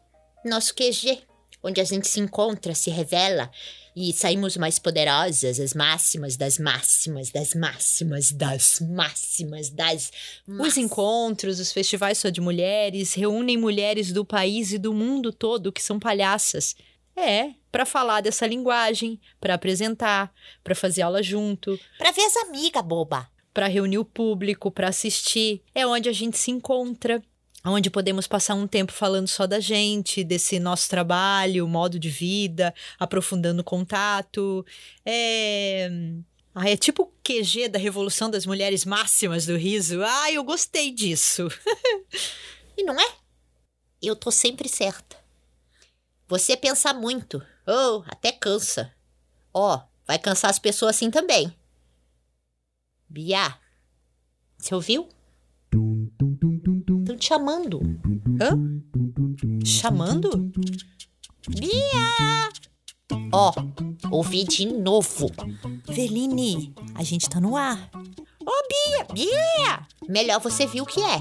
Nosso 0.45 0.75
QG, 0.75 1.21
onde 1.63 1.81
a 1.81 1.85
gente 1.85 2.09
se 2.09 2.21
encontra, 2.21 2.75
se 2.75 2.91
revela 2.91 3.51
e 3.95 4.13
saímos 4.13 4.57
mais 4.57 4.79
poderosas, 4.79 5.59
as 5.61 5.75
máximas 5.75 6.37
das 6.37 6.59
máximas, 6.59 7.31
das 7.31 7.55
máximas, 7.55 8.31
das 8.31 8.81
máximas, 8.81 9.69
das 9.69 10.13
Os 10.47 10.55
máximas. 10.57 10.77
encontros, 10.77 11.59
os 11.61 11.73
festivais 11.73 12.19
só 12.19 12.29
de 12.29 12.41
mulheres 12.41 13.15
reúnem 13.15 13.57
mulheres 13.59 14.13
do 14.13 14.25
país 14.25 14.73
e 14.73 14.79
do 14.79 14.95
mundo 14.95 15.33
todo 15.33 15.73
que 15.73 15.83
são 15.83 15.99
palhaças. 15.99 16.75
É, 17.17 17.51
para 17.71 17.85
falar 17.85 18.21
dessa 18.23 18.47
linguagem, 18.47 19.21
para 19.41 19.55
apresentar, 19.55 20.33
para 20.65 20.75
fazer 20.75 21.03
aula 21.03 21.23
junto, 21.23 21.79
Pra 21.99 22.13
ver 22.13 22.23
as 22.23 22.37
amigas, 22.37 22.83
boba. 22.85 23.29
para 23.53 23.67
reunir 23.67 23.99
o 23.99 24.05
público, 24.05 24.71
para 24.71 24.89
assistir. 24.89 25.61
É 25.75 25.85
onde 25.87 26.09
a 26.09 26.13
gente 26.13 26.39
se 26.39 26.51
encontra, 26.53 27.21
onde 27.65 27.91
podemos 27.91 28.27
passar 28.27 28.55
um 28.55 28.67
tempo 28.67 28.93
falando 28.93 29.29
só 29.29 29.47
da 29.47 29.61
gente, 29.61 30.25
desse 30.25 30.59
nosso 30.59 30.89
trabalho, 30.89 31.69
modo 31.69 31.99
de 31.99 32.09
vida, 32.09 32.75
aprofundando 32.99 33.61
o 33.61 33.65
contato. 33.65 34.65
É. 35.05 35.91
Ah, 36.55 36.69
é 36.69 36.77
tipo 36.77 37.05
o 37.05 37.13
QG 37.23 37.69
da 37.69 37.79
Revolução 37.79 38.29
das 38.29 38.45
Mulheres 38.45 38.85
Máximas 38.85 39.47
do 39.47 39.57
Riso. 39.57 40.03
Ah, 40.03 40.33
eu 40.33 40.43
gostei 40.45 40.91
disso. 40.91 41.49
E 42.77 42.83
não 42.83 42.99
é? 42.99 43.15
Eu 44.01 44.17
tô 44.17 44.31
sempre 44.31 44.67
certa. 44.67 45.15
Você 46.27 46.57
pensa 46.57 46.95
muito. 46.95 47.45
Oh, 47.67 48.03
até 48.07 48.33
cansa. 48.33 48.91
Ó, 49.53 49.83
vai 50.07 50.19
cansar 50.19 50.51
as 50.51 50.59
pessoas 50.59 50.97
assim 50.97 51.11
também. 51.11 51.55
Bia, 53.07 53.59
você 54.57 54.75
ouviu? 54.75 55.09
Estão 55.67 56.35
te 57.21 57.27
chamando. 57.29 57.81
Hã? 58.41 58.59
Chamando? 59.65 60.51
Bia! 61.49 62.49
Ó, 63.33 63.53
ouvi 64.11 64.45
de 64.45 64.67
novo. 64.67 65.31
Veline, 65.87 66.75
a 66.95 67.05
gente 67.05 67.29
tá 67.29 67.41
no 67.41 67.57
ar. 67.57 67.91
Ô, 68.41 68.53
Bia, 68.69 69.07
Bia! 69.13 69.87
Melhor 70.09 70.41
você 70.41 70.67
viu 70.67 70.85
o 70.85 70.87
que 70.87 71.01
é. 71.01 71.19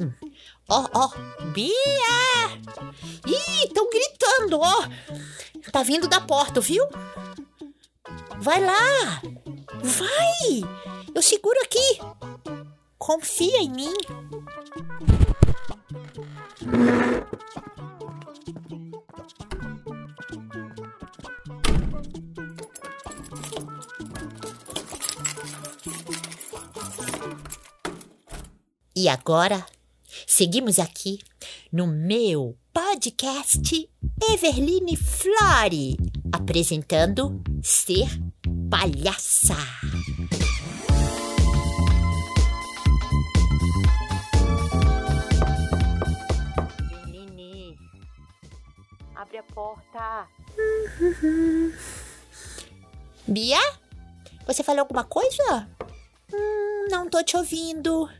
Hum. 0.00 0.12
Ó, 0.68 0.86
ó, 0.94 1.08
Bia! 1.52 1.72
Ih, 3.26 3.64
estão 3.64 3.90
gritando, 3.90 4.60
ó. 4.60 4.88
Tá 5.72 5.82
vindo 5.82 6.08
da 6.08 6.20
porta, 6.20 6.60
viu? 6.60 6.86
Vai 8.40 8.60
lá! 8.64 9.20
Vai! 9.82 10.62
Eu 11.14 11.22
seguro 11.22 11.58
aqui. 11.62 11.98
Confia 12.98 13.58
em 13.58 13.70
mim. 13.70 13.92
E 28.96 29.08
agora, 29.10 29.66
seguimos 30.26 30.78
aqui 30.78 31.18
no 31.70 31.86
meu 31.86 32.56
podcast 32.72 33.90
Everline 34.32 34.96
Flore, 34.96 35.98
apresentando 36.32 37.42
Ser 37.62 38.08
Palhaça. 38.70 39.83
Porta. 49.54 50.28
Bia? 53.26 53.60
Você 54.46 54.62
falou 54.62 54.80
alguma 54.80 55.04
coisa? 55.04 55.68
Hum, 56.32 56.88
não 56.90 57.08
tô 57.08 57.22
te 57.22 57.36
ouvindo. 57.36 58.10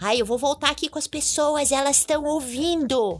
Ai, 0.00 0.20
eu 0.20 0.26
vou 0.26 0.38
voltar 0.38 0.70
aqui 0.70 0.88
com 0.88 0.98
as 0.98 1.08
pessoas, 1.08 1.72
elas 1.72 1.98
estão 1.98 2.24
ouvindo. 2.24 3.18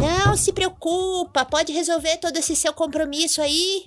Não 0.00 0.36
se 0.36 0.52
preocupa, 0.52 1.44
pode 1.44 1.72
resolver 1.72 2.18
todo 2.18 2.36
esse 2.36 2.54
seu 2.54 2.72
compromisso 2.72 3.42
aí, 3.42 3.84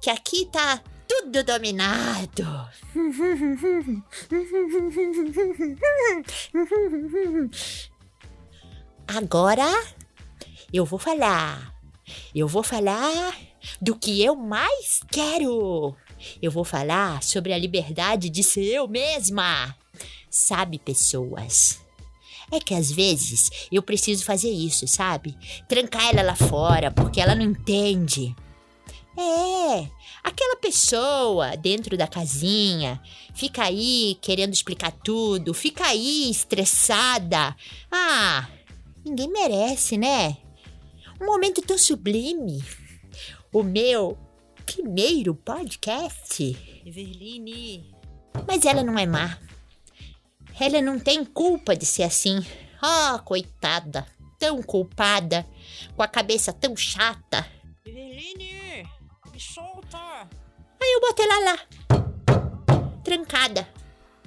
que 0.00 0.08
aqui 0.08 0.46
tá 0.46 0.80
tudo 1.08 1.42
dominado. 1.42 2.44
Agora 9.06 9.66
eu 10.74 10.84
vou 10.84 10.98
falar. 10.98 11.72
eu 12.34 12.48
vou 12.48 12.64
falar 12.64 13.38
do 13.80 13.94
que 13.94 14.20
eu 14.20 14.34
mais 14.34 15.00
quero. 15.08 15.94
Eu 16.42 16.50
vou 16.50 16.64
falar 16.64 17.22
sobre 17.22 17.52
a 17.52 17.58
liberdade 17.58 18.28
de 18.28 18.42
ser 18.42 18.64
eu 18.64 18.88
mesma. 18.88 19.76
Sabe, 20.28 20.80
pessoas? 20.80 21.78
É 22.50 22.58
que 22.58 22.74
às 22.74 22.90
vezes 22.90 23.68
eu 23.70 23.82
preciso 23.82 24.24
fazer 24.24 24.50
isso, 24.50 24.88
sabe? 24.88 25.38
Trancar 25.68 26.10
ela 26.10 26.22
lá 26.22 26.34
fora 26.34 26.90
porque 26.90 27.20
ela 27.20 27.36
não 27.36 27.44
entende. 27.44 28.34
É, 29.16 29.88
aquela 30.24 30.56
pessoa 30.56 31.56
dentro 31.56 31.96
da 31.96 32.08
casinha 32.08 33.00
fica 33.32 33.62
aí 33.62 34.18
querendo 34.20 34.52
explicar 34.52 34.90
tudo, 34.90 35.54
fica 35.54 35.86
aí 35.86 36.28
estressada. 36.28 37.54
Ah, 37.92 38.48
ninguém 39.04 39.28
merece, 39.28 39.96
né? 39.96 40.38
Um 41.24 41.26
momento 41.26 41.62
tão 41.62 41.78
sublime. 41.78 42.62
O 43.50 43.62
meu 43.62 44.18
primeiro 44.66 45.34
podcast. 45.34 46.54
Everline. 46.84 47.90
Mas 48.46 48.66
ela 48.66 48.84
não 48.84 48.98
é 48.98 49.06
má. 49.06 49.38
Ela 50.60 50.82
não 50.82 50.98
tem 50.98 51.24
culpa 51.24 51.74
de 51.74 51.86
ser 51.86 52.02
assim. 52.02 52.44
Ah, 52.82 53.18
coitada. 53.24 54.06
Tão 54.38 54.62
culpada. 54.62 55.46
Com 55.96 56.02
a 56.02 56.06
cabeça 56.06 56.52
tão 56.52 56.76
chata. 56.76 57.50
Everline, 57.86 58.86
me 59.32 59.40
solta. 59.40 60.28
Aí 60.78 60.92
eu 60.92 61.00
boto 61.00 61.22
ela 61.22 61.38
lá. 61.38 61.58
Trancada. 63.02 63.66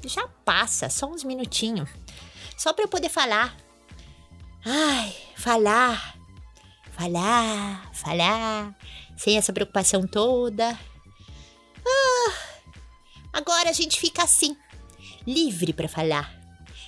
Já 0.04 0.28
passa, 0.44 0.90
só 0.90 1.06
uns 1.06 1.24
minutinhos. 1.24 1.88
Só 2.58 2.74
pra 2.74 2.86
eu 2.86 2.90
poder 2.90 3.10
falar. 3.10 3.56
Ai, 4.66 5.16
falar. 5.36 6.17
Falar, 6.98 7.92
falar. 7.94 8.76
Sem 9.16 9.38
essa 9.38 9.54
preocupação 9.54 10.08
toda. 10.08 10.78
Ah, 11.86 12.34
agora 13.34 13.70
a 13.70 13.74
gente 13.74 14.00
fica 14.00 14.24
assim, 14.24 14.58
livre 15.26 15.74
pra 15.74 15.88
falar. 15.88 16.36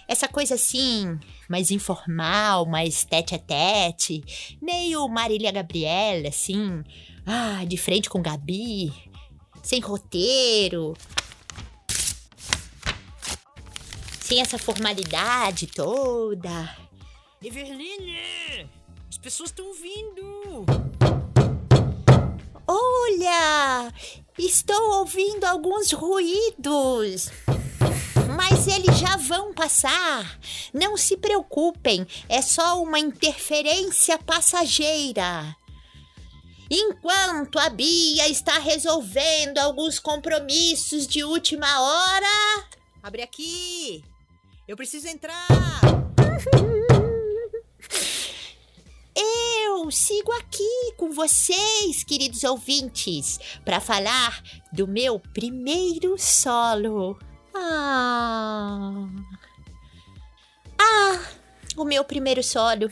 Essa 0.07 0.27
coisa 0.27 0.55
assim, 0.55 1.19
mais 1.47 1.69
informal, 1.69 2.65
mais 2.65 3.03
tete 3.03 3.35
a 3.35 3.39
tete, 3.39 4.23
meio 4.59 5.07
Marília 5.07 5.51
Gabriela, 5.51 6.29
assim, 6.29 6.83
ah, 7.25 7.63
de 7.63 7.77
frente 7.77 8.09
com 8.09 8.19
Gabi, 8.19 8.91
sem 9.61 9.79
roteiro, 9.79 10.97
sem 14.19 14.41
essa 14.41 14.57
formalidade 14.57 15.67
toda. 15.67 16.75
Everline, 17.43 18.17
as 18.63 18.78
pessoas 19.21 19.49
estão 19.49 19.73
vindo. 19.73 20.65
Olha, 22.67 23.93
estou 24.37 24.99
ouvindo 24.99 25.45
alguns 25.45 25.91
ruídos. 25.91 27.29
Mas 28.35 28.67
eles 28.67 28.97
já 28.99 29.17
vão 29.17 29.53
passar. 29.53 30.39
Não 30.73 30.95
se 30.95 31.17
preocupem, 31.17 32.05
é 32.27 32.41
só 32.41 32.81
uma 32.81 32.99
interferência 32.99 34.17
passageira. 34.19 35.55
Enquanto 36.69 37.57
a 37.57 37.69
Bia 37.69 38.29
está 38.29 38.59
resolvendo 38.59 39.57
alguns 39.57 39.97
compromissos 39.97 41.07
de 41.07 41.23
última 41.23 41.81
hora, 41.81 42.69
Abre 43.01 43.21
aqui. 43.21 44.03
Eu 44.67 44.75
preciso 44.75 45.07
entrar. 45.07 45.47
eu 49.69 49.91
sigo 49.91 50.31
aqui 50.31 50.93
com 50.97 51.11
vocês, 51.11 52.03
queridos 52.03 52.43
ouvintes, 52.43 53.39
para 53.63 53.79
falar 53.79 54.41
do 54.73 54.87
meu 54.87 55.19
primeiro 55.19 56.15
solo. 56.17 57.17
Ah. 57.53 59.05
Ah, 60.79 61.21
o 61.77 61.83
meu 61.83 62.03
primeiro 62.03 62.43
solo. 62.43 62.91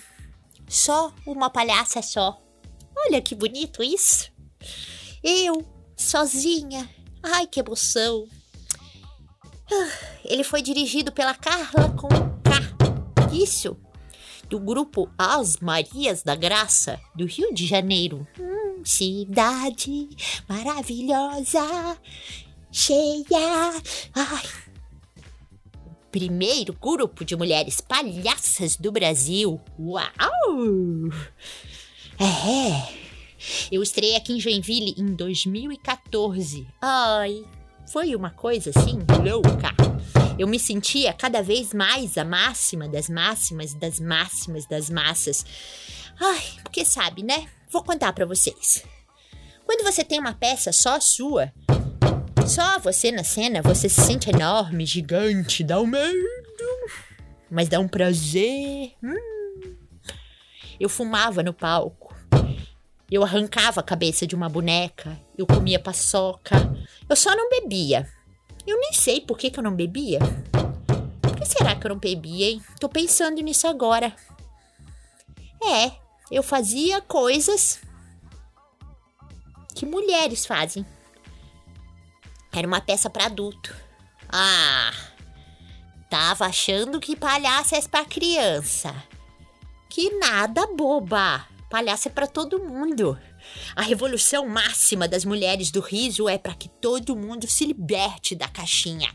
Só 0.68 1.12
uma 1.26 1.50
palhaça 1.50 2.02
só. 2.02 2.40
Olha 2.96 3.22
que 3.22 3.34
bonito 3.34 3.82
isso. 3.82 4.32
Eu, 5.24 5.66
sozinha. 5.96 6.90
Ai, 7.24 7.48
que 7.48 7.60
emoção. 7.60 8.28
Ah, 9.72 10.18
Ele 10.24 10.44
foi 10.44 10.62
dirigido 10.62 11.12
pela 11.12 11.34
Carla 11.34 11.90
com 11.98 12.08
K. 12.08 13.34
Isso. 13.34 13.78
Do 14.50 14.60
grupo 14.60 15.10
As 15.18 15.58
Marias 15.58 16.24
da 16.24 16.34
Graça, 16.34 17.00
do 17.14 17.26
Rio 17.26 17.54
de 17.54 17.66
Janeiro. 17.66 18.26
Hum, 18.40 18.82
cidade 18.84 20.08
maravilhosa, 20.48 21.98
cheia. 22.72 23.74
Ai. 24.16 24.44
Primeiro 26.10 26.74
grupo 26.74 27.26
de 27.26 27.36
mulheres 27.36 27.82
palhaças 27.82 28.78
do 28.78 28.92
Brasil. 28.92 29.60
Uau! 29.78 30.08
É. 32.18 32.94
Eu 33.72 33.84
estreiei 33.84 34.16
aqui 34.16 34.34
em 34.34 34.40
Joinville 34.40 34.96
em 34.98 35.14
2014. 35.14 36.66
Ai, 36.82 37.44
foi 37.92 38.16
uma 38.16 38.32
coisa 38.32 38.72
assim 38.72 38.98
louca. 39.24 39.76
Eu 40.38 40.48
me 40.48 40.60
sentia 40.60 41.14
cada 41.14 41.42
vez 41.42 41.74
mais 41.74 42.18
a 42.18 42.24
máxima 42.24 42.88
das 42.88 43.10
máximas 43.10 43.74
das 43.74 44.00
máximas 44.00 44.68
das 44.68 44.90
massas. 44.90 45.44
Ai, 46.20 46.44
porque 46.64 46.86
sabe, 46.86 47.24
né? 47.24 47.48
Vou 47.72 47.84
contar 47.84 48.14
pra 48.14 48.26
vocês. 48.26 48.84
Quando 49.66 49.84
você 49.84 50.04
tem 50.04 50.20
uma 50.20 50.34
peça 50.34 50.72
só 50.72 51.00
sua, 51.00 51.52
só 52.48 52.80
você 52.80 53.12
na 53.12 53.24
cena, 53.24 53.62
você 53.64 53.90
se 53.90 54.00
sente 54.00 54.30
enorme, 54.30 54.86
gigante, 54.86 55.64
dá 55.64 55.82
um 55.82 55.88
medo, 55.88 56.28
mas 57.50 57.68
dá 57.68 57.80
um 57.80 57.88
prazer. 57.88 58.94
Hum. 59.04 59.76
Eu 60.80 60.88
fumava 60.88 61.42
no 61.42 61.54
palco. 61.54 62.16
Eu 63.10 63.24
arrancava 63.24 63.80
a 63.80 63.84
cabeça 63.84 64.28
de 64.28 64.36
uma 64.36 64.48
boneca. 64.48 65.20
Eu 65.36 65.48
comia 65.48 65.80
paçoca. 65.80 66.56
Eu 67.10 67.16
só 67.16 67.36
não 67.36 67.50
bebia. 67.50 68.08
Eu 68.68 68.78
nem 68.82 68.92
sei 68.92 69.22
por 69.22 69.38
que, 69.38 69.50
que 69.50 69.58
eu 69.58 69.64
não 69.64 69.74
bebia. 69.74 70.20
Por 71.22 71.36
que 71.38 71.46
será 71.46 71.74
que 71.74 71.88
eu 71.88 71.90
não 71.90 71.98
bebia, 71.98 72.50
hein? 72.50 72.62
Tô 72.82 72.90
pensando 72.90 73.42
nisso 73.42 73.66
agora. 73.66 74.14
É, 75.64 75.94
eu 76.30 76.44
fazia 76.44 77.00
coisas 77.00 77.80
que 79.74 79.86
mulheres 79.86 80.46
fazem. 80.46 80.86
Era 82.54 82.68
uma 82.68 82.82
peça 82.82 83.10
para 83.10 83.28
adulto. 83.28 83.74
Ah, 84.28 84.92
tava 86.10 86.46
achando 86.46 87.00
que 87.00 87.16
palhaço 87.16 87.74
é 87.74 87.82
pra 87.82 88.04
criança. 88.04 88.94
Que 89.90 90.10
nada, 90.18 90.68
boba. 90.68 91.48
Palhaço 91.70 92.10
é 92.10 92.12
pra 92.12 92.28
todo 92.28 92.60
mundo. 92.60 93.18
A 93.76 93.82
revolução 93.82 94.48
máxima 94.48 95.08
das 95.08 95.24
mulheres 95.26 95.72
do 95.72 95.82
riso 95.82 96.28
é 96.28 96.38
para 96.38 96.56
que 96.56 96.70
todo 96.70 97.16
mundo 97.16 97.48
se 97.48 97.66
liberte 97.66 98.36
da 98.36 98.48
caixinha. 98.48 99.14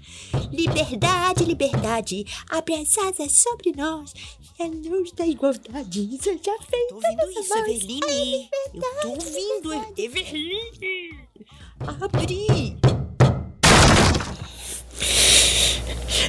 Liberdade, 0.51 1.45
liberdade, 1.45 2.25
abre 2.49 2.75
as 2.75 2.97
asas 2.99 3.33
sobre 3.33 3.73
nós 3.77 4.13
e 4.59 4.63
a 4.63 4.67
luz 4.67 5.13
da 5.13 5.27
igualdade 5.27 6.19
seja 6.21 6.57
feita. 6.69 6.89
Tô 6.89 6.95
ouvindo 6.97 7.31
isso, 7.31 7.49
voz. 7.49 7.69
Everline. 7.69 8.51
Eu 8.75 9.01
tô 9.01 9.09
ouvindo, 9.09 9.73
Everline. 9.97 11.29
Abre! 11.81 12.77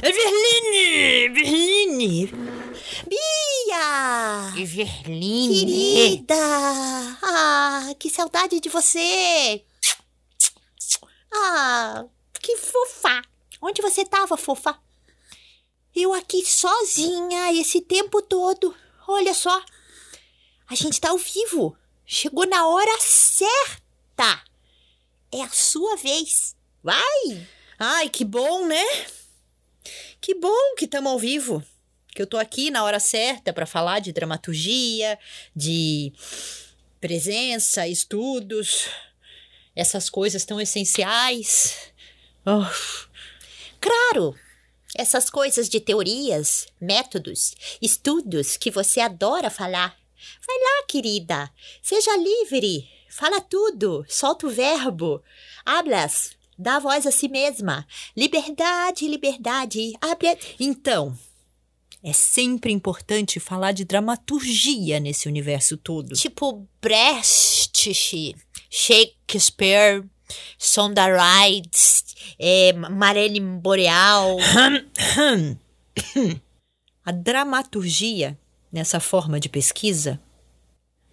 Everline, 0.02 1.26
Everline. 1.26 2.63
Bia! 3.06 4.54
Everline. 4.56 5.60
Querida! 5.60 6.34
Ah, 7.22 7.94
que 7.98 8.10
saudade 8.10 8.60
de 8.60 8.68
você! 8.68 9.64
Ah, 11.32 12.04
que 12.40 12.56
fofa! 12.56 13.22
Onde 13.60 13.80
você 13.80 14.04
tava, 14.04 14.36
fofa? 14.36 14.78
Eu 15.94 16.12
aqui 16.12 16.44
sozinha 16.44 17.52
esse 17.52 17.80
tempo 17.80 18.20
todo. 18.20 18.74
Olha 19.08 19.32
só. 19.32 19.64
A 20.68 20.74
gente 20.74 21.00
tá 21.00 21.10
ao 21.10 21.18
vivo. 21.18 21.76
Chegou 22.04 22.46
na 22.46 22.66
hora 22.66 23.00
certa. 23.00 24.44
É 25.32 25.42
a 25.42 25.48
sua 25.48 25.96
vez. 25.96 26.54
Vai! 26.82 27.48
Ai, 27.78 28.08
que 28.08 28.24
bom, 28.24 28.66
né? 28.66 28.84
Que 30.20 30.34
bom 30.34 30.74
que 30.76 30.84
estamos 30.84 31.12
ao 31.12 31.18
vivo. 31.18 31.64
Que 32.14 32.22
eu 32.22 32.26
tô 32.26 32.38
aqui 32.38 32.70
na 32.70 32.84
hora 32.84 33.00
certa 33.00 33.52
para 33.52 33.66
falar 33.66 33.98
de 33.98 34.12
dramaturgia, 34.12 35.18
de 35.54 36.12
presença, 37.00 37.88
estudos, 37.88 38.88
essas 39.74 40.08
coisas 40.08 40.44
tão 40.44 40.60
essenciais. 40.60 41.92
Oh, 42.46 42.64
Claro! 43.84 44.34
Essas 44.96 45.28
coisas 45.28 45.68
de 45.68 45.78
teorias, 45.78 46.66
métodos, 46.80 47.54
estudos 47.82 48.56
que 48.56 48.70
você 48.70 49.00
adora 49.00 49.50
falar. 49.50 49.94
Vai 50.46 50.56
lá, 50.56 50.86
querida. 50.88 51.50
Seja 51.82 52.16
livre. 52.16 52.88
Fala 53.10 53.42
tudo. 53.42 54.06
Solta 54.08 54.46
o 54.46 54.50
verbo. 54.50 55.22
Hablas. 55.66 56.34
Dá 56.58 56.78
voz 56.78 57.06
a 57.06 57.10
si 57.10 57.28
mesma. 57.28 57.86
Liberdade, 58.16 59.06
liberdade. 59.06 59.92
Abre. 60.00 60.38
Então, 60.58 61.18
é 62.04 62.12
sempre 62.12 62.70
importante 62.70 63.40
falar 63.40 63.72
de 63.72 63.82
dramaturgia 63.82 65.00
nesse 65.00 65.26
universo 65.26 65.78
todo. 65.78 66.14
Tipo 66.14 66.68
Brecht, 66.78 67.94
Shakespeare, 68.70 70.04
Sonda 70.58 71.06
Rhimes, 71.06 72.04
é, 72.38 72.74
Marilyn 72.74 73.58
Boreal. 73.58 74.36
A 77.02 77.10
dramaturgia, 77.10 78.38
nessa 78.70 79.00
forma 79.00 79.40
de 79.40 79.48
pesquisa, 79.48 80.20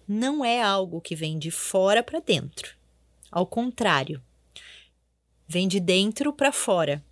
não 0.06 0.44
é 0.44 0.62
algo 0.62 1.00
que 1.00 1.16
vem 1.16 1.38
de 1.38 1.50
fora 1.50 2.02
para 2.02 2.20
dentro. 2.20 2.76
Ao 3.30 3.46
contrário, 3.46 4.22
vem 5.48 5.66
de 5.66 5.80
dentro 5.80 6.34
para 6.34 6.52
fora. 6.52 7.02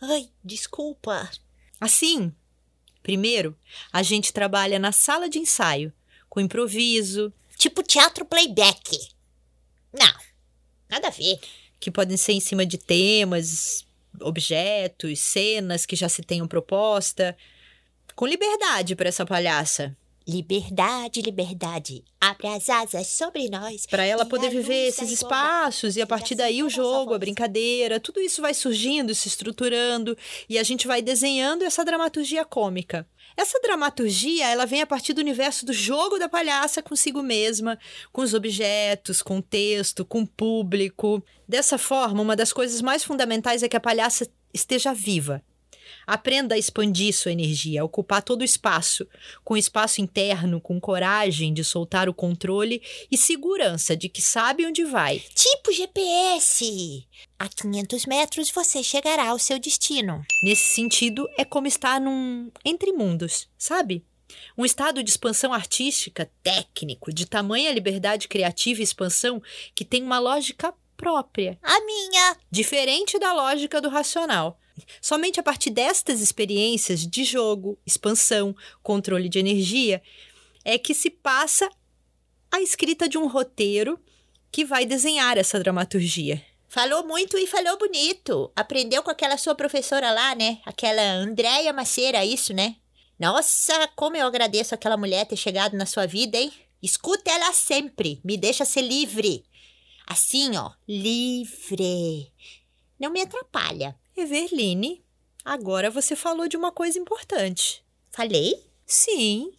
Ai, 0.00 0.30
desculpa. 0.42 1.30
Assim, 1.78 2.32
primeiro, 3.04 3.56
a 3.92 4.02
gente 4.02 4.32
trabalha 4.32 4.80
na 4.80 4.90
sala 4.90 5.28
de 5.28 5.38
ensaio, 5.38 5.92
com 6.28 6.40
improviso, 6.40 7.32
Tipo 7.56 7.82
teatro 7.82 8.24
playback. 8.24 9.08
Não, 9.92 10.14
nada 10.88 11.08
a 11.08 11.10
ver. 11.10 11.38
que 11.80 11.90
podem 11.90 12.16
ser 12.16 12.32
em 12.32 12.40
cima 12.40 12.64
de 12.64 12.78
temas, 12.78 13.86
objetos, 14.20 15.18
cenas 15.18 15.86
que 15.86 15.94
já 15.94 16.08
se 16.08 16.22
tenham 16.22 16.48
proposta, 16.48 17.36
com 18.14 18.26
liberdade 18.26 18.96
para 18.96 19.08
essa 19.08 19.26
palhaça, 19.26 19.96
Liberdade, 20.26 21.20
liberdade. 21.20 22.02
Abre 22.18 22.46
as 22.48 22.70
asas 22.70 23.08
sobre 23.08 23.50
nós. 23.50 23.84
para 23.84 24.06
ela 24.06 24.24
poder 24.24 24.48
viver 24.48 24.88
esses 24.88 25.10
espaços 25.10 25.96
e 25.96 26.02
a 26.02 26.06
partir 26.06 26.34
daí 26.34 26.62
o 26.62 26.70
jogo, 26.70 27.12
a 27.12 27.18
brincadeira, 27.18 28.00
tudo 28.00 28.20
isso 28.20 28.40
vai 28.40 28.54
surgindo, 28.54 29.14
se 29.14 29.28
estruturando 29.28 30.16
e 30.48 30.58
a 30.58 30.62
gente 30.62 30.86
vai 30.86 31.02
desenhando 31.02 31.62
essa 31.62 31.84
dramaturgia 31.84 32.42
cômica. 32.44 33.06
Essa 33.36 33.60
dramaturgia, 33.60 34.48
ela 34.48 34.64
vem 34.64 34.80
a 34.80 34.86
partir 34.86 35.12
do 35.12 35.20
universo 35.20 35.66
do 35.66 35.72
jogo 35.72 36.18
da 36.18 36.28
palhaça 36.28 36.80
consigo 36.80 37.22
mesma, 37.22 37.78
com 38.12 38.22
os 38.22 38.32
objetos, 38.32 39.20
com 39.20 39.38
o 39.38 39.42
texto, 39.42 40.04
com 40.04 40.22
o 40.22 40.26
público. 40.26 41.22
Dessa 41.46 41.76
forma, 41.76 42.22
uma 42.22 42.36
das 42.36 42.52
coisas 42.52 42.80
mais 42.80 43.04
fundamentais 43.04 43.62
é 43.62 43.68
que 43.68 43.76
a 43.76 43.80
palhaça 43.80 44.26
esteja 44.54 44.94
viva. 44.94 45.42
Aprenda 46.06 46.54
a 46.54 46.58
expandir 46.58 47.14
sua 47.14 47.32
energia, 47.32 47.82
a 47.82 47.84
ocupar 47.84 48.22
todo 48.22 48.42
o 48.42 48.44
espaço, 48.44 49.06
com 49.42 49.56
espaço 49.56 50.00
interno, 50.00 50.60
com 50.60 50.80
coragem 50.80 51.52
de 51.52 51.64
soltar 51.64 52.08
o 52.08 52.14
controle 52.14 52.82
e 53.10 53.16
segurança 53.16 53.96
de 53.96 54.08
que 54.08 54.20
sabe 54.22 54.66
onde 54.66 54.84
vai. 54.84 55.22
Tipo 55.34 55.72
GPS. 55.72 57.06
A 57.38 57.48
500 57.48 58.06
metros 58.06 58.50
você 58.50 58.82
chegará 58.82 59.28
ao 59.28 59.38
seu 59.38 59.58
destino. 59.58 60.24
Nesse 60.42 60.74
sentido, 60.74 61.28
é 61.36 61.44
como 61.44 61.66
estar 61.66 62.00
num 62.00 62.50
entre 62.64 62.92
mundos, 62.92 63.48
sabe? 63.58 64.04
Um 64.56 64.64
estado 64.64 65.02
de 65.02 65.10
expansão 65.10 65.52
artística, 65.52 66.30
técnico, 66.42 67.12
de 67.12 67.26
tamanha 67.26 67.72
liberdade 67.72 68.26
criativa 68.28 68.80
e 68.80 68.84
expansão 68.84 69.42
que 69.74 69.84
tem 69.84 70.02
uma 70.02 70.18
lógica 70.18 70.74
própria, 70.96 71.58
A 71.62 71.80
minha. 71.84 72.36
diferente 72.50 73.18
da 73.18 73.32
lógica 73.32 73.80
do 73.80 73.88
racional. 73.88 74.58
Somente 75.00 75.38
a 75.38 75.42
partir 75.42 75.70
destas 75.70 76.20
experiências 76.20 77.06
de 77.06 77.24
jogo, 77.24 77.78
expansão, 77.86 78.54
controle 78.82 79.28
de 79.28 79.38
energia, 79.38 80.02
é 80.64 80.78
que 80.78 80.94
se 80.94 81.10
passa 81.10 81.68
a 82.50 82.60
escrita 82.60 83.08
de 83.08 83.18
um 83.18 83.26
roteiro 83.26 83.98
que 84.50 84.64
vai 84.64 84.86
desenhar 84.86 85.36
essa 85.36 85.58
dramaturgia. 85.58 86.42
Falou 86.68 87.06
muito 87.06 87.38
e 87.38 87.46
falou 87.46 87.78
bonito. 87.78 88.50
Aprendeu 88.56 89.02
com 89.02 89.10
aquela 89.10 89.36
sua 89.36 89.54
professora 89.54 90.10
lá, 90.10 90.34
né? 90.34 90.60
Aquela 90.64 91.02
Andréia 91.02 91.72
Maceira, 91.72 92.24
isso, 92.24 92.52
né? 92.52 92.76
Nossa, 93.18 93.88
como 93.94 94.16
eu 94.16 94.26
agradeço 94.26 94.74
aquela 94.74 94.96
mulher 94.96 95.24
ter 95.26 95.36
chegado 95.36 95.76
na 95.76 95.86
sua 95.86 96.06
vida, 96.06 96.36
hein? 96.36 96.52
Escuta 96.82 97.30
ela 97.30 97.52
sempre. 97.52 98.20
Me 98.24 98.36
deixa 98.36 98.64
ser 98.64 98.82
livre. 98.82 99.44
Assim, 100.06 100.56
ó. 100.56 100.72
Livre. 100.86 102.32
Não 102.98 103.10
me 103.10 103.20
atrapalha. 103.20 103.96
Everline, 104.16 105.04
agora 105.44 105.90
você 105.90 106.14
falou 106.14 106.46
de 106.46 106.56
uma 106.56 106.70
coisa 106.70 106.98
importante. 106.98 107.84
Falei? 108.12 108.64
Sim, 108.86 109.52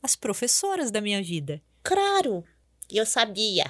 as 0.00 0.14
professoras 0.14 0.92
da 0.92 1.00
minha 1.00 1.20
vida. 1.20 1.60
Claro. 1.82 2.44
Eu 2.88 3.04
sabia. 3.04 3.64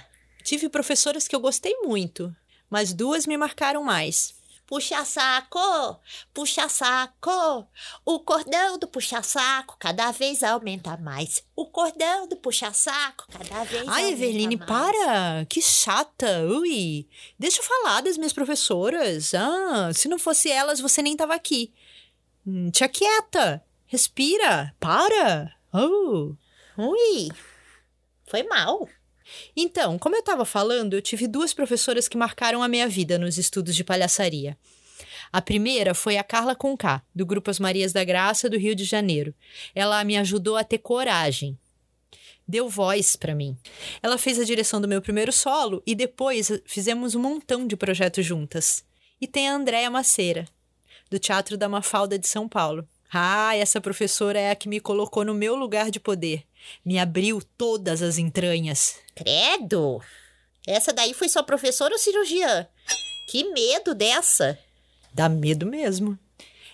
Tive 0.44 0.68
professoras 0.68 1.26
que 1.26 1.34
eu 1.34 1.40
gostei 1.40 1.74
muito, 1.82 2.34
mas 2.68 2.92
duas 2.92 3.26
me 3.26 3.36
marcaram 3.38 3.82
mais. 3.82 4.35
Puxa 4.66 5.04
saco, 5.04 6.00
puxa 6.34 6.68
saco. 6.68 7.68
O 8.04 8.18
cordão 8.20 8.76
do 8.78 8.88
puxa 8.88 9.22
saco 9.22 9.76
cada 9.78 10.10
vez 10.10 10.42
aumenta 10.42 10.96
mais. 10.96 11.44
O 11.54 11.66
cordão 11.66 12.26
do 12.26 12.36
puxa 12.36 12.72
saco 12.72 13.26
cada 13.30 13.62
vez 13.62 13.86
Ai, 13.86 14.06
aumenta 14.06 14.24
Everline, 14.24 14.56
mais. 14.56 14.68
para! 14.68 15.44
Que 15.48 15.62
chata! 15.62 16.42
Ui! 16.48 17.08
Deixa 17.38 17.60
eu 17.60 17.64
falar 17.64 18.00
das 18.02 18.16
minhas 18.18 18.32
professoras. 18.32 19.32
Ah, 19.34 19.92
se 19.94 20.08
não 20.08 20.18
fosse 20.18 20.50
elas, 20.50 20.80
você 20.80 21.00
nem 21.00 21.16
tava 21.16 21.34
aqui. 21.34 21.72
Hum, 22.44 22.68
tia 22.70 22.88
quieta! 22.88 23.64
Respira! 23.86 24.74
Para! 24.80 25.54
Oh! 25.72 26.34
Ui, 26.76 27.28
foi 28.28 28.42
mal. 28.42 28.88
Então, 29.56 29.98
como 29.98 30.16
eu 30.16 30.20
estava 30.20 30.44
falando, 30.44 30.94
eu 30.94 31.02
tive 31.02 31.26
duas 31.26 31.52
professoras 31.54 32.08
que 32.08 32.16
marcaram 32.16 32.62
a 32.62 32.68
minha 32.68 32.88
vida 32.88 33.18
nos 33.18 33.38
estudos 33.38 33.74
de 33.74 33.84
palhaçaria. 33.84 34.56
A 35.32 35.42
primeira 35.42 35.94
foi 35.94 36.16
a 36.16 36.24
Carla 36.24 36.54
Conká, 36.54 37.02
do 37.14 37.26
Grupo 37.26 37.50
As 37.50 37.58
Marias 37.58 37.92
da 37.92 38.04
Graça, 38.04 38.48
do 38.48 38.58
Rio 38.58 38.74
de 38.74 38.84
Janeiro. 38.84 39.34
Ela 39.74 40.02
me 40.04 40.16
ajudou 40.16 40.56
a 40.56 40.64
ter 40.64 40.78
coragem. 40.78 41.58
Deu 42.48 42.68
voz 42.68 43.16
para 43.16 43.34
mim. 43.34 43.56
Ela 44.02 44.16
fez 44.16 44.38
a 44.38 44.44
direção 44.44 44.80
do 44.80 44.86
meu 44.86 45.02
primeiro 45.02 45.32
solo 45.32 45.82
e 45.84 45.94
depois 45.94 46.50
fizemos 46.64 47.14
um 47.14 47.20
montão 47.20 47.66
de 47.66 47.76
projetos 47.76 48.24
juntas. 48.24 48.84
E 49.20 49.26
tem 49.26 49.48
a 49.48 49.54
Andréia 49.54 49.90
Maceira, 49.90 50.46
do 51.10 51.18
Teatro 51.18 51.56
da 51.56 51.68
Mafalda 51.68 52.18
de 52.18 52.28
São 52.28 52.48
Paulo. 52.48 52.86
Ah, 53.12 53.56
essa 53.56 53.80
professora 53.80 54.38
é 54.38 54.50
a 54.50 54.56
que 54.56 54.68
me 54.68 54.80
colocou 54.80 55.24
no 55.24 55.34
meu 55.34 55.56
lugar 55.56 55.90
de 55.90 55.98
poder. 55.98 56.44
Me 56.84 56.98
abriu 56.98 57.42
todas 57.56 58.02
as 58.02 58.18
entranhas. 58.18 58.96
Credo. 59.14 60.00
Essa 60.66 60.92
daí 60.92 61.14
foi 61.14 61.28
sua 61.28 61.42
professora 61.42 61.94
ou 61.94 61.98
cirurgiã? 61.98 62.66
Que 63.30 63.44
medo 63.52 63.94
dessa. 63.94 64.58
Dá 65.12 65.28
medo 65.28 65.66
mesmo. 65.66 66.18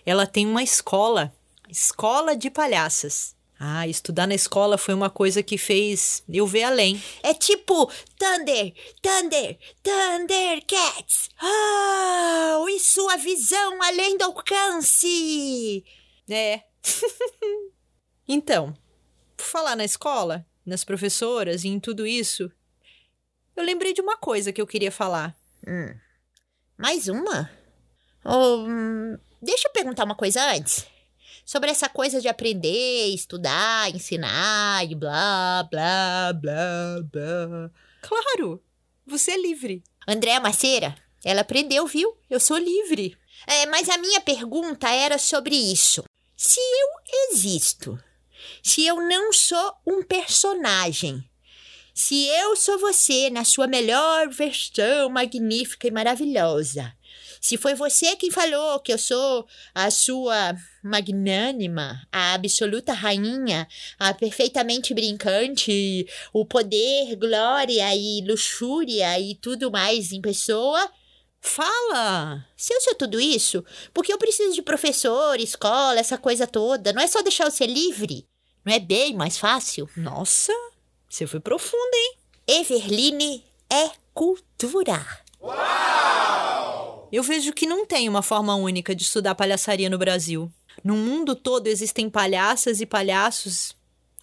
Ela 0.04 0.26
tem 0.26 0.46
uma 0.46 0.62
escola, 0.62 1.32
escola 1.68 2.36
de 2.36 2.50
palhaças. 2.50 3.34
Ah, 3.64 3.86
estudar 3.86 4.26
na 4.26 4.34
escola 4.34 4.76
foi 4.76 4.92
uma 4.92 5.08
coisa 5.08 5.40
que 5.40 5.56
fez 5.56 6.24
eu 6.28 6.44
ver 6.44 6.64
além. 6.64 7.00
É 7.22 7.32
tipo 7.32 7.88
Thunder, 8.18 8.74
Thunder, 9.00 9.56
Thundercats. 9.80 11.30
Ah, 11.38 12.64
e 12.68 12.80
sua 12.80 13.16
visão 13.16 13.80
além 13.80 14.18
do 14.18 14.24
alcance. 14.24 15.84
É. 16.28 16.62
então, 18.26 18.74
por 19.42 19.48
falar 19.48 19.76
na 19.76 19.84
escola, 19.84 20.46
nas 20.64 20.84
professoras 20.84 21.64
e 21.64 21.68
em 21.68 21.80
tudo 21.80 22.06
isso, 22.06 22.50
eu 23.56 23.64
lembrei 23.64 23.92
de 23.92 24.00
uma 24.00 24.16
coisa 24.16 24.52
que 24.52 24.60
eu 24.62 24.66
queria 24.66 24.92
falar. 24.92 25.36
Hum. 25.66 25.94
Mais 26.78 27.08
uma? 27.08 27.50
Oh, 28.24 28.58
hum, 28.58 29.18
deixa 29.42 29.66
eu 29.66 29.72
perguntar 29.72 30.04
uma 30.04 30.14
coisa 30.14 30.40
antes. 30.52 30.86
Sobre 31.44 31.70
essa 31.70 31.88
coisa 31.88 32.20
de 32.20 32.28
aprender, 32.28 33.08
estudar, 33.08 33.92
ensinar 33.92 34.88
e 34.88 34.94
blá, 34.94 35.64
blá, 35.68 36.32
blá, 36.32 37.02
blá. 37.10 37.70
Claro, 38.00 38.62
você 39.04 39.32
é 39.32 39.42
livre. 39.42 39.82
Andréa 40.06 40.38
Maceira, 40.38 40.94
ela 41.24 41.40
aprendeu, 41.40 41.84
viu? 41.88 42.16
Eu 42.30 42.38
sou 42.38 42.56
livre. 42.56 43.18
É, 43.44 43.66
mas 43.66 43.88
a 43.88 43.98
minha 43.98 44.20
pergunta 44.20 44.88
era 44.88 45.18
sobre 45.18 45.56
isso. 45.56 46.04
Se 46.36 46.60
eu 46.60 47.32
existo, 47.32 47.98
se 48.62 48.86
eu 48.86 48.96
não 48.96 49.32
sou 49.32 49.74
um 49.86 50.02
personagem, 50.02 51.22
se 51.94 52.26
eu 52.28 52.56
sou 52.56 52.78
você 52.78 53.28
na 53.28 53.44
sua 53.44 53.66
melhor 53.66 54.28
versão 54.28 55.10
magnífica 55.10 55.88
e 55.88 55.90
maravilhosa, 55.90 56.94
se 57.40 57.56
foi 57.56 57.74
você 57.74 58.14
quem 58.14 58.30
falou 58.30 58.78
que 58.78 58.92
eu 58.92 58.98
sou 58.98 59.46
a 59.74 59.90
sua 59.90 60.54
magnânima, 60.82 62.06
a 62.12 62.34
absoluta 62.34 62.92
rainha, 62.92 63.66
a 63.98 64.14
perfeitamente 64.14 64.94
brincante, 64.94 66.06
o 66.32 66.46
poder, 66.46 67.16
glória 67.16 67.94
e 67.96 68.24
luxúria 68.24 69.18
e 69.18 69.34
tudo 69.34 69.72
mais 69.72 70.12
em 70.12 70.20
pessoa, 70.20 70.88
Fala! 71.44 72.46
se 72.56 72.72
eu 72.72 72.80
sou 72.80 72.94
tudo 72.94 73.20
isso, 73.20 73.64
porque 73.92 74.12
eu 74.12 74.18
preciso 74.18 74.54
de 74.54 74.62
professor, 74.62 75.40
escola, 75.40 75.98
essa 75.98 76.16
coisa 76.16 76.46
toda, 76.46 76.92
não 76.92 77.02
é 77.02 77.08
só 77.08 77.20
deixar 77.20 77.46
eu 77.46 77.50
ser 77.50 77.66
livre? 77.66 78.24
Não 78.64 78.72
é 78.72 78.78
bem 78.78 79.14
mais 79.14 79.38
fácil? 79.38 79.88
Nossa, 79.96 80.52
você 81.08 81.26
foi 81.26 81.40
profunda, 81.40 81.96
hein? 81.96 82.14
Everline 82.46 83.44
é 83.68 83.90
cultura. 84.14 85.04
Eu 87.10 87.22
vejo 87.22 87.52
que 87.52 87.66
não 87.66 87.84
tem 87.84 88.08
uma 88.08 88.22
forma 88.22 88.54
única 88.54 88.94
de 88.94 89.02
estudar 89.02 89.34
palhaçaria 89.34 89.90
no 89.90 89.98
Brasil. 89.98 90.50
No 90.82 90.96
mundo 90.96 91.34
todo 91.34 91.66
existem 91.66 92.08
palhaças 92.08 92.80
e 92.80 92.86
palhaços. 92.86 93.76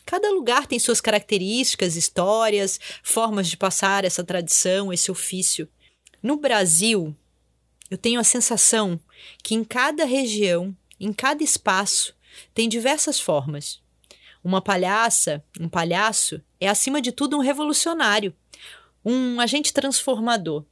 Cada 0.06 0.32
lugar 0.32 0.66
tem 0.66 0.80
suas 0.80 1.02
características, 1.02 1.96
histórias, 1.96 2.80
formas 3.04 3.48
de 3.48 3.58
passar 3.58 4.06
essa 4.06 4.24
tradição, 4.24 4.92
esse 4.92 5.12
ofício. 5.12 5.68
No 6.24 6.38
Brasil, 6.38 7.16
eu 7.92 7.98
tenho 7.98 8.20
a 8.20 8.24
sensação 8.24 9.00
que 9.44 9.54
em 9.54 9.64
cada 9.64 10.06
região, 10.06 10.76
em 11.00 11.14
cada 11.14 11.44
espaço, 11.44 12.16
tem 12.54 12.68
diversas 12.68 13.20
formas. 13.20 13.82
Uma 14.44 14.62
palhaça, 14.62 15.44
um 15.60 15.70
palhaço, 15.70 16.42
é 16.60 16.68
acima 16.68 17.02
de 17.02 17.12
tudo 17.12 17.38
um 17.38 17.42
revolucionário, 17.42 18.34
um 19.04 19.40
agente 19.40 19.74
transformador. 19.74 20.64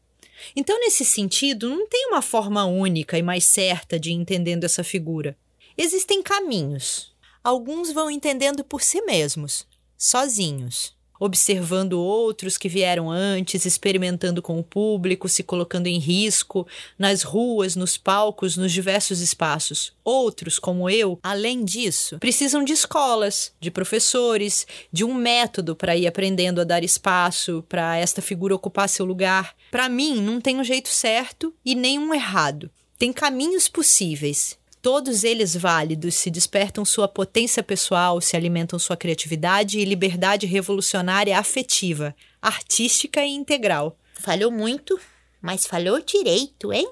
Então, 0.56 0.80
nesse 0.80 1.04
sentido, 1.04 1.70
não 1.70 1.88
tem 1.88 2.08
uma 2.08 2.22
forma 2.22 2.66
única 2.66 3.18
e 3.18 3.24
mais 3.24 3.46
certa 3.46 4.00
de 4.00 4.12
entendendo 4.12 4.64
essa 4.64 4.84
figura. 4.84 5.38
Existem 5.78 6.22
caminhos. 6.22 7.16
Alguns 7.44 7.92
vão 7.92 8.12
entendendo 8.12 8.64
por 8.64 8.82
si 8.82 9.02
mesmos, 9.02 9.66
sozinhos 9.98 10.97
observando 11.20 11.94
outros 11.94 12.58
que 12.58 12.70
vieram 12.70 13.10
antes, 13.10 13.66
experimentando 13.66 14.42
com 14.42 14.60
o 14.60 14.64
público, 14.64 15.30
se 15.30 15.44
colocando 15.44 15.88
em 15.88 15.98
risco, 15.98 16.68
nas 16.98 17.24
ruas, 17.24 17.76
nos 17.76 17.98
palcos, 17.98 18.58
nos 18.58 18.72
diversos 18.72 19.22
espaços. 19.22 19.94
Outros, 20.04 20.60
como 20.60 20.90
eu, 20.90 21.20
além 21.22 21.64
disso, 21.64 22.18
precisam 22.20 22.64
de 22.64 22.74
escolas, 22.74 23.52
de 23.60 23.70
professores, 23.70 24.66
de 24.92 25.04
um 25.04 25.14
método 25.14 25.76
para 25.76 25.98
ir 25.98 26.08
aprendendo 26.08 26.62
a 26.62 26.64
dar 26.64 26.84
espaço, 26.84 27.64
para 27.68 27.98
esta 27.98 28.22
figura 28.22 28.56
ocupar 28.56 28.88
seu 28.88 29.06
lugar. 29.06 29.56
Para 29.72 29.90
mim, 29.90 30.22
não 30.22 30.40
tem 30.40 30.60
um 30.60 30.64
jeito 30.64 30.90
certo 30.90 31.54
e 31.66 31.76
nenhum 31.76 32.14
errado. 32.14 32.70
Tem 32.98 33.14
caminhos 33.14 33.68
possíveis 33.68 34.58
Todos 34.88 35.26
eles 35.26 35.54
válidos 35.54 36.16
se 36.16 36.32
despertam 36.32 36.86
sua 36.86 37.10
potência 37.10 37.62
pessoal, 37.62 38.22
se 38.22 38.38
alimentam 38.38 38.80
sua 38.80 38.96
criatividade 38.96 39.78
e 39.78 39.84
liberdade 39.84 40.46
revolucionária 40.46 41.38
afetiva, 41.38 42.16
artística 42.42 43.22
e 43.22 43.30
integral. 43.32 44.00
Falhou 44.14 44.50
muito, 44.50 44.98
mas 45.42 45.66
falhou 45.66 46.00
direito, 46.00 46.72
hein? 46.72 46.90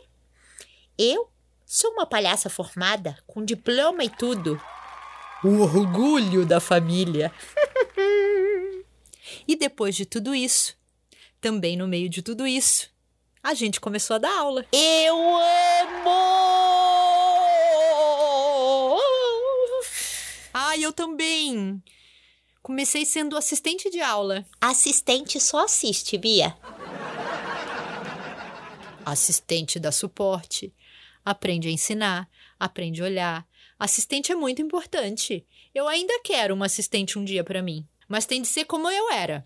Eu 0.98 1.30
sou 1.66 1.90
uma 1.92 2.06
palhaça 2.06 2.50
formada, 2.50 3.18
com 3.26 3.46
diploma 3.46 4.04
e 4.04 4.10
tudo. 4.10 4.62
O 5.42 5.62
orgulho 5.62 6.46
da 6.46 6.60
família. 6.60 7.32
e 9.48 9.56
depois 9.56 9.96
de 9.96 10.06
tudo 10.06 10.36
isso, 10.36 10.76
também 11.40 11.78
no 11.78 11.88
meio 11.88 12.10
de 12.10 12.22
tudo 12.22 12.46
isso, 12.46 12.90
a 13.42 13.54
gente 13.54 13.80
começou 13.80 14.18
a 14.18 14.20
dar 14.20 14.38
aula. 14.38 14.66
Eu 14.74 15.16
amo! 15.16 16.65
Eu 20.86 20.94
também. 20.94 21.82
Comecei 22.62 23.06
sendo 23.06 23.38
assistente 23.38 23.90
de 23.90 24.00
aula. 24.00 24.46
Assistente 24.62 25.40
só 25.40 25.66
assiste, 25.66 26.18
Bia. 26.18 26.56
Assistente 29.06 29.80
dá 29.80 29.92
suporte, 29.92 30.74
aprende 31.24 31.68
a 31.68 31.72
ensinar, 31.72 32.28
aprende 32.60 33.02
a 33.02 33.06
olhar. 33.06 33.48
Assistente 33.78 34.32
é 34.32 34.36
muito 34.36 34.62
importante. 34.62 35.46
Eu 35.74 35.88
ainda 35.88 36.20
quero 36.24 36.56
uma 36.56 36.66
assistente 36.66 37.20
um 37.20 37.24
dia 37.24 37.44
para 37.44 37.62
mim, 37.62 37.88
mas 38.08 38.26
tem 38.26 38.42
de 38.42 38.48
ser 38.48 38.66
como 38.66 38.90
eu 38.90 39.12
era. 39.12 39.46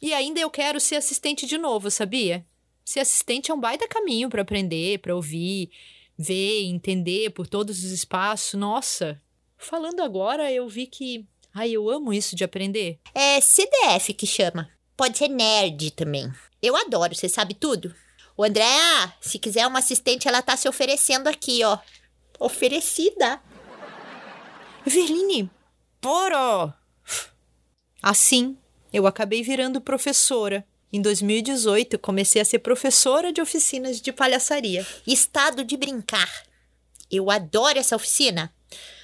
E 0.00 0.12
ainda 0.12 0.40
eu 0.40 0.50
quero 0.50 0.78
ser 0.78 0.96
assistente 0.96 1.46
de 1.46 1.56
novo, 1.56 1.90
sabia? 1.90 2.46
Ser 2.84 3.00
assistente 3.00 3.50
é 3.50 3.54
um 3.54 3.60
baita 3.60 3.88
caminho 3.88 4.28
para 4.28 4.42
aprender, 4.42 4.98
para 4.98 5.14
ouvir, 5.14 5.70
ver, 6.18 6.64
entender 6.64 7.30
por 7.30 7.46
todos 7.46 7.82
os 7.82 7.90
espaços. 7.90 8.54
Nossa, 8.54 9.20
Falando 9.58 10.02
agora, 10.02 10.50
eu 10.52 10.68
vi 10.68 10.86
que. 10.86 11.26
Ai, 11.52 11.72
eu 11.72 11.90
amo 11.90 12.12
isso 12.12 12.36
de 12.36 12.44
aprender. 12.44 13.00
É 13.12 13.40
CDF 13.40 14.14
que 14.14 14.26
chama. 14.26 14.70
Pode 14.96 15.18
ser 15.18 15.28
nerd 15.28 15.90
também. 15.90 16.32
Eu 16.62 16.76
adoro, 16.76 17.14
você 17.14 17.28
sabe 17.28 17.54
tudo. 17.54 17.94
O 18.36 18.44
André, 18.44 18.64
se 19.20 19.38
quiser 19.38 19.66
uma 19.66 19.80
assistente, 19.80 20.28
ela 20.28 20.40
tá 20.40 20.56
se 20.56 20.68
oferecendo 20.68 21.28
aqui, 21.28 21.64
ó. 21.64 21.78
Oferecida. 22.38 23.40
Verline, 24.86 25.50
poro! 26.00 26.72
Assim, 28.00 28.56
eu 28.92 29.06
acabei 29.06 29.42
virando 29.42 29.80
professora. 29.80 30.64
Em 30.92 31.02
2018, 31.02 31.98
comecei 31.98 32.40
a 32.40 32.44
ser 32.44 32.60
professora 32.60 33.32
de 33.32 33.42
oficinas 33.42 34.00
de 34.00 34.12
palhaçaria. 34.12 34.86
Estado 35.06 35.64
de 35.64 35.76
brincar. 35.76 36.30
Eu 37.10 37.30
adoro 37.30 37.78
essa 37.78 37.96
oficina. 37.96 38.54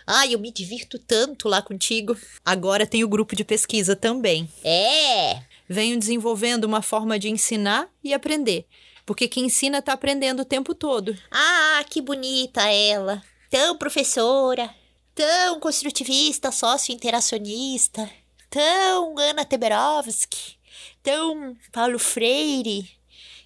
Ai, 0.07 0.35
eu 0.35 0.38
me 0.38 0.53
divirto 0.53 0.99
tanto 0.99 1.49
lá 1.49 1.62
contigo. 1.62 2.17
Agora 2.45 2.87
tem 2.87 3.03
o 3.03 3.09
grupo 3.09 3.35
de 3.35 3.45
pesquisa 3.45 3.97
também. 3.97 4.49
É! 4.62 5.43
Venho 5.69 5.99
desenvolvendo 5.99 6.64
uma 6.64 6.83
forma 6.83 7.19
de 7.19 7.31
ensinar 7.31 7.88
e 8.03 8.12
aprender. 8.12 8.67
Porque 9.07 9.29
quem 9.29 9.47
ensina 9.47 9.79
está 9.79 9.93
aprendendo 9.93 10.40
o 10.40 10.45
tempo 10.45 10.75
todo. 10.75 11.17
Ah, 11.31 11.85
que 11.88 12.01
bonita 12.01 12.69
ela! 12.69 13.23
Tão 13.51 13.77
professora, 13.79 14.75
tão 15.14 15.61
construtivista, 15.61 16.51
sócio-interacionista, 16.51 18.11
tão 18.51 19.19
Ana 19.19 19.45
Teberovski, 19.45 20.57
tão 21.03 21.57
Paulo 21.73 21.99
Freire, 21.99 22.90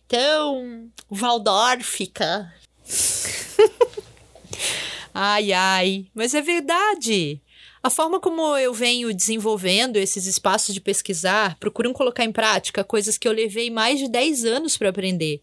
tão 0.07 0.91
Waldorfica. 1.11 2.53
Ai, 5.21 5.53
ai, 5.53 6.07
mas 6.15 6.33
é 6.33 6.41
verdade. 6.41 7.43
A 7.83 7.91
forma 7.91 8.21
como 8.21 8.57
eu 8.57 8.73
venho 8.73 9.13
desenvolvendo 9.13 9.97
esses 9.97 10.27
espaços 10.27 10.73
de 10.73 10.81
pesquisar, 10.81 11.57
procuram 11.59 11.93
colocar 11.93 12.23
em 12.23 12.31
prática 12.31 12.85
coisas 12.85 13.19
que 13.19 13.27
eu 13.27 13.33
levei 13.33 13.69
mais 13.69 13.99
de 13.99 14.09
10 14.09 14.45
anos 14.45 14.77
para 14.77 14.91
aprender. 14.91 15.43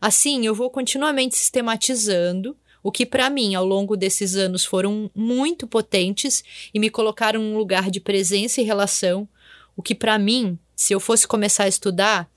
Assim, 0.00 0.44
eu 0.44 0.52
vou 0.56 0.68
continuamente 0.70 1.38
sistematizando 1.38 2.56
o 2.82 2.90
que 2.90 3.06
para 3.06 3.30
mim 3.30 3.54
ao 3.54 3.64
longo 3.64 3.96
desses 3.96 4.34
anos 4.34 4.64
foram 4.64 5.08
muito 5.14 5.68
potentes 5.68 6.42
e 6.74 6.80
me 6.80 6.90
colocaram 6.90 7.40
num 7.40 7.56
lugar 7.56 7.92
de 7.92 8.00
presença 8.00 8.60
e 8.60 8.64
relação, 8.64 9.28
o 9.76 9.82
que 9.84 9.94
para 9.94 10.18
mim, 10.18 10.58
se 10.74 10.92
eu 10.92 10.98
fosse 10.98 11.28
começar 11.28 11.62
a 11.62 11.68
estudar, 11.68 12.28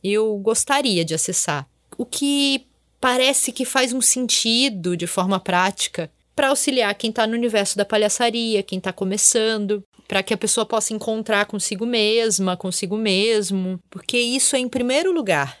eu 0.00 0.38
gostaria 0.38 1.04
de 1.04 1.12
acessar. 1.12 1.68
O 1.98 2.06
que 2.06 2.68
parece 3.00 3.50
que 3.50 3.64
faz 3.64 3.92
um 3.92 4.00
sentido 4.00 4.96
de 4.96 5.08
forma 5.08 5.40
prática 5.40 6.08
para 6.40 6.48
auxiliar 6.48 6.94
quem 6.94 7.10
está 7.10 7.26
no 7.26 7.34
universo 7.34 7.76
da 7.76 7.84
palhaçaria, 7.84 8.62
quem 8.62 8.78
está 8.78 8.94
começando, 8.94 9.84
para 10.08 10.22
que 10.22 10.32
a 10.32 10.38
pessoa 10.38 10.64
possa 10.64 10.94
encontrar 10.94 11.44
consigo 11.44 11.84
mesma, 11.84 12.56
consigo 12.56 12.96
mesmo, 12.96 13.78
porque 13.90 14.16
isso 14.16 14.56
é 14.56 14.58
em 14.58 14.66
primeiro 14.66 15.12
lugar 15.12 15.58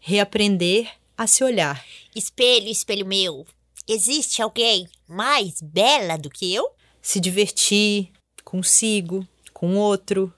reaprender 0.00 0.86
a 1.16 1.26
se 1.26 1.42
olhar. 1.42 1.82
Espelho, 2.14 2.68
espelho 2.68 3.06
meu, 3.06 3.46
existe 3.88 4.42
alguém 4.42 4.86
mais 5.08 5.62
bela 5.62 6.18
do 6.18 6.28
que 6.28 6.52
eu? 6.54 6.72
Se 7.00 7.18
divertir 7.18 8.10
consigo, 8.44 9.26
com 9.54 9.76
outro, 9.76 10.30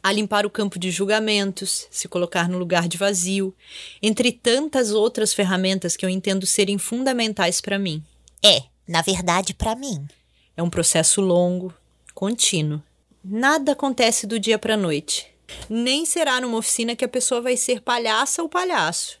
a 0.00 0.12
limpar 0.12 0.46
o 0.46 0.50
campo 0.50 0.78
de 0.78 0.92
julgamentos, 0.92 1.88
se 1.90 2.06
colocar 2.06 2.48
no 2.48 2.56
lugar 2.56 2.86
de 2.86 2.96
vazio, 2.96 3.52
entre 4.00 4.30
tantas 4.30 4.92
outras 4.92 5.34
ferramentas 5.34 5.96
que 5.96 6.06
eu 6.06 6.08
entendo 6.08 6.46
serem 6.46 6.78
fundamentais 6.78 7.60
para 7.60 7.80
mim. 7.80 8.00
É, 8.40 8.72
na 8.86 9.02
verdade, 9.02 9.54
para 9.54 9.74
mim. 9.74 10.06
É 10.56 10.62
um 10.62 10.70
processo 10.70 11.20
longo, 11.20 11.74
contínuo. 12.14 12.82
Nada 13.22 13.72
acontece 13.72 14.26
do 14.26 14.38
dia 14.38 14.58
para 14.58 14.76
noite. 14.76 15.26
Nem 15.68 16.04
será 16.04 16.40
numa 16.40 16.58
oficina 16.58 16.96
que 16.96 17.04
a 17.04 17.08
pessoa 17.08 17.40
vai 17.40 17.56
ser 17.56 17.80
palhaça 17.80 18.42
ou 18.42 18.48
palhaço. 18.48 19.18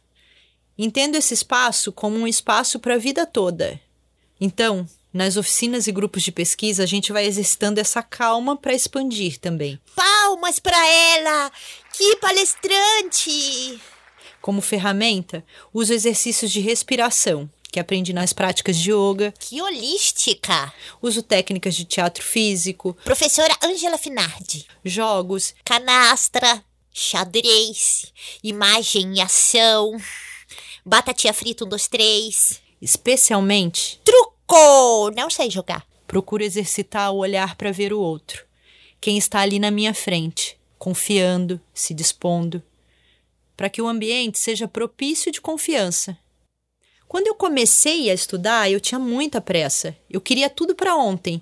Entendo 0.76 1.16
esse 1.16 1.34
espaço 1.34 1.92
como 1.92 2.16
um 2.16 2.26
espaço 2.26 2.78
para 2.78 2.94
a 2.94 2.98
vida 2.98 3.24
toda. 3.26 3.80
Então, 4.40 4.86
nas 5.12 5.36
oficinas 5.36 5.86
e 5.86 5.92
grupos 5.92 6.24
de 6.24 6.32
pesquisa, 6.32 6.82
a 6.82 6.86
gente 6.86 7.12
vai 7.12 7.24
exercitando 7.24 7.78
essa 7.78 8.02
calma 8.02 8.56
para 8.56 8.74
expandir 8.74 9.38
também. 9.38 9.78
Palmas 9.94 10.58
para 10.58 10.86
ela! 10.86 11.52
Que 11.96 12.16
palestrante! 12.16 13.80
Como 14.40 14.60
ferramenta, 14.60 15.44
uso 15.72 15.94
exercícios 15.94 16.50
de 16.50 16.60
respiração, 16.60 17.48
que 17.74 17.80
aprendi 17.80 18.12
nas 18.12 18.32
práticas 18.32 18.76
de 18.76 18.92
yoga. 18.92 19.34
Que 19.36 19.60
holística! 19.60 20.72
Uso 21.02 21.24
técnicas 21.24 21.74
de 21.74 21.84
teatro 21.84 22.22
físico. 22.22 22.96
Professora 23.02 23.52
Angela 23.60 23.98
Finardi. 23.98 24.64
Jogos. 24.84 25.56
Canastra, 25.64 26.64
xadrez, 26.92 28.12
imagem 28.44 29.14
e 29.16 29.20
ação, 29.20 30.00
batatinha 30.86 31.34
frita 31.34 31.64
um, 31.64 31.68
dois, 31.68 31.88
três. 31.88 32.62
Especialmente. 32.80 34.00
Truco! 34.04 35.10
Não 35.16 35.28
sei 35.28 35.50
jogar. 35.50 35.84
Procuro 36.06 36.44
exercitar 36.44 37.10
o 37.10 37.16
olhar 37.16 37.56
para 37.56 37.72
ver 37.72 37.92
o 37.92 37.98
outro. 37.98 38.46
quem 39.00 39.18
está 39.18 39.40
ali 39.40 39.58
na 39.58 39.72
minha 39.72 39.92
frente, 39.92 40.56
confiando, 40.78 41.60
se 41.74 41.92
dispondo, 41.92 42.62
para 43.56 43.68
que 43.68 43.82
o 43.82 43.88
ambiente 43.88 44.38
seja 44.38 44.68
propício 44.68 45.32
de 45.32 45.40
confiança. 45.40 46.16
Quando 47.14 47.28
eu 47.28 47.34
comecei 47.36 48.10
a 48.10 48.12
estudar, 48.12 48.68
eu 48.68 48.80
tinha 48.80 48.98
muita 48.98 49.40
pressa. 49.40 49.96
Eu 50.10 50.20
queria 50.20 50.50
tudo 50.50 50.74
para 50.74 50.96
ontem. 50.96 51.40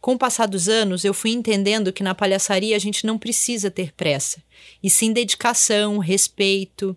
Com 0.00 0.14
o 0.14 0.18
passar 0.18 0.46
dos 0.46 0.68
anos, 0.68 1.04
eu 1.04 1.14
fui 1.14 1.30
entendendo 1.30 1.92
que 1.92 2.02
na 2.02 2.16
palhaçaria 2.16 2.74
a 2.74 2.80
gente 2.80 3.06
não 3.06 3.16
precisa 3.16 3.70
ter 3.70 3.92
pressa, 3.92 4.42
e 4.82 4.90
sim 4.90 5.12
dedicação, 5.12 5.98
respeito, 5.98 6.96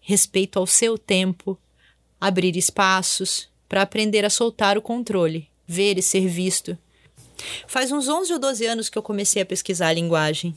respeito 0.00 0.60
ao 0.60 0.64
seu 0.64 0.96
tempo, 0.96 1.58
abrir 2.20 2.56
espaços 2.56 3.48
para 3.68 3.82
aprender 3.82 4.24
a 4.24 4.30
soltar 4.30 4.78
o 4.78 4.82
controle, 4.82 5.48
ver 5.66 5.98
e 5.98 6.02
ser 6.02 6.28
visto. 6.28 6.78
Faz 7.66 7.90
uns 7.90 8.08
11 8.08 8.32
ou 8.32 8.38
12 8.38 8.64
anos 8.64 8.88
que 8.88 8.96
eu 8.96 9.02
comecei 9.02 9.42
a 9.42 9.46
pesquisar 9.46 9.88
a 9.88 9.92
linguagem. 9.92 10.54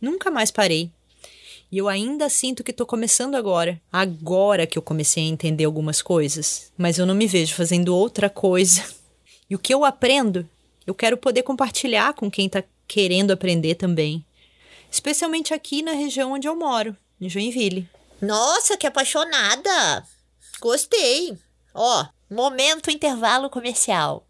Nunca 0.00 0.30
mais 0.30 0.50
parei. 0.50 0.90
E 1.72 1.78
eu 1.78 1.88
ainda 1.88 2.28
sinto 2.28 2.62
que 2.62 2.70
estou 2.70 2.86
começando 2.86 3.34
agora. 3.34 3.80
Agora 3.90 4.66
que 4.66 4.76
eu 4.76 4.82
comecei 4.82 5.24
a 5.24 5.28
entender 5.28 5.64
algumas 5.64 6.02
coisas. 6.02 6.70
Mas 6.76 6.98
eu 6.98 7.06
não 7.06 7.14
me 7.14 7.26
vejo 7.26 7.54
fazendo 7.54 7.96
outra 7.96 8.28
coisa. 8.28 8.84
E 9.50 9.54
o 9.54 9.58
que 9.58 9.74
eu 9.74 9.84
aprendo, 9.84 10.48
eu 10.86 10.94
quero 10.94 11.14
poder 11.14 11.42
compartilhar 11.42 12.14
com 12.14 12.30
quem 12.30 12.46
está 12.46 12.64
querendo 12.88 13.32
aprender 13.32 13.74
também. 13.74 14.24
Especialmente 14.90 15.52
aqui 15.52 15.82
na 15.82 15.92
região 15.92 16.32
onde 16.32 16.48
eu 16.48 16.56
moro, 16.56 16.96
em 17.20 17.28
Joinville. 17.28 17.86
Nossa, 18.18 18.78
que 18.78 18.86
apaixonada! 18.86 20.06
Gostei. 20.58 21.36
Ó, 21.74 22.06
momento 22.30 22.90
intervalo 22.90 23.50
comercial. 23.50 24.26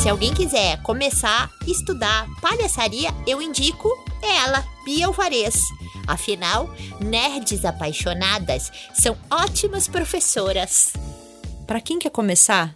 Se 0.00 0.08
alguém 0.08 0.32
quiser 0.32 0.82
começar 0.82 1.50
a 1.60 1.70
estudar 1.70 2.26
palhaçaria, 2.40 3.10
eu 3.26 3.42
indico 3.42 3.86
ela, 4.22 4.66
Bia 4.82 5.06
Alvarez. 5.06 5.64
Afinal, 6.06 6.74
nerds 6.98 7.66
apaixonadas 7.66 8.72
são 8.94 9.14
ótimas 9.30 9.86
professoras. 9.86 10.94
Para 11.66 11.82
quem 11.82 11.98
quer 11.98 12.08
começar, 12.08 12.74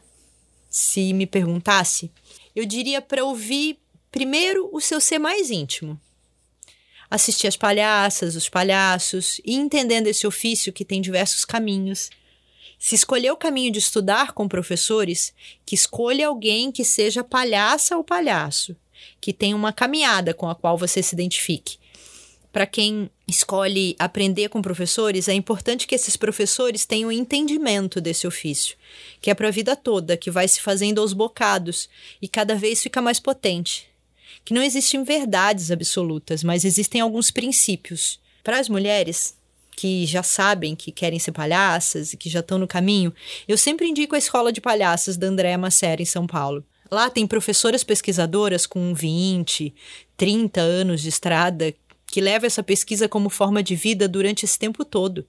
se 0.69 1.15
me 1.15 1.27
perguntasse, 1.27 2.13
eu 2.55 2.67
diria 2.67 3.01
para 3.01 3.25
ouvir 3.25 3.79
primeiro 4.13 4.69
o 4.71 4.79
seu 4.79 5.01
ser 5.01 5.19
mais 5.19 5.51
íntimo. 5.51 5.99
Assistir 7.09 7.47
as 7.47 7.57
palhaças, 7.57 8.37
os 8.37 8.51
palhaços 8.51 9.41
e 9.47 9.55
entendendo 9.55 10.09
esse 10.09 10.27
ofício 10.27 10.75
que 10.75 10.85
tem 10.85 11.01
diversos 11.01 11.47
caminhos 11.47 12.11
se 12.85 12.95
escolher 12.95 13.31
o 13.31 13.37
caminho 13.37 13.73
de 13.73 13.79
estudar 13.79 14.33
com 14.33 14.47
professores, 14.47 15.33
que 15.65 15.75
escolha 15.75 16.27
alguém 16.27 16.71
que 16.71 16.85
seja 16.85 17.25
palhaça 17.25 17.97
ou 17.97 18.05
palhaço, 18.05 18.77
que 19.23 19.33
tenha 19.33 19.57
uma 19.57 19.73
caminhada 19.73 20.35
com 20.35 20.51
a 20.51 20.55
qual 20.55 20.77
você 20.77 21.03
se 21.03 21.15
identifique. 21.15 21.79
Para 22.53 22.67
quem 22.67 23.11
escolhe 23.27 23.97
aprender 23.99 24.51
com 24.51 24.61
professores, 24.61 25.29
é 25.29 25.33
importante 25.33 25.87
que 25.87 25.95
esses 25.95 26.15
professores 26.15 26.85
tenham 26.85 27.11
entendimento 27.11 28.03
desse 28.03 28.27
ofício, 28.27 28.77
que 29.19 29.31
é 29.31 29.35
para 29.35 29.49
a 29.49 29.51
vida 29.51 29.75
toda, 29.75 30.15
que 30.15 30.31
vai 30.31 30.47
se 30.47 30.61
fazendo 30.61 31.01
aos 31.01 31.15
bocados 31.15 31.89
e 32.21 32.29
cada 32.29 32.55
vez 32.55 32.83
fica 32.83 33.01
mais 33.01 33.19
potente. 33.19 33.89
Que 34.45 34.53
não 34.53 34.63
existem 34.63 35.03
verdades 35.03 35.71
absolutas, 35.71 36.45
mas 36.45 36.67
existem 36.67 37.01
alguns 37.01 37.31
princípios. 37.31 38.21
Para 38.43 38.59
as 38.59 38.69
mulheres, 38.69 39.39
que 39.77 40.07
já 40.07 40.23
sabem 40.23 40.75
que 40.75 40.93
querem 40.93 41.19
ser 41.19 41.33
palhaças 41.33 42.13
e 42.13 42.17
que 42.17 42.29
já 42.31 42.41
estão 42.41 42.59
no 42.59 42.67
caminho, 42.67 43.13
eu 43.47 43.59
sempre 43.59 43.87
indico 43.87 44.15
a 44.15 44.19
Escola 44.19 44.53
de 44.53 44.61
Palhaças 44.61 45.17
da 45.17 45.27
Andréa 45.27 45.59
Macera, 45.59 46.01
em 46.01 46.07
São 46.07 46.27
Paulo. 46.27 46.65
Lá 46.91 47.11
tem 47.11 47.27
professoras 47.27 47.83
pesquisadoras 47.83 48.67
com 48.67 48.95
20, 48.95 49.75
30 50.17 50.61
anos 50.61 51.03
de 51.03 51.09
estrada 51.09 51.75
que 52.07 52.21
levam 52.21 52.47
essa 52.47 52.63
pesquisa 52.63 53.09
como 53.09 53.29
forma 53.29 53.63
de 53.63 53.75
vida 53.75 54.07
durante 54.07 54.45
esse 54.45 54.59
tempo 54.59 54.85
todo. 54.85 55.27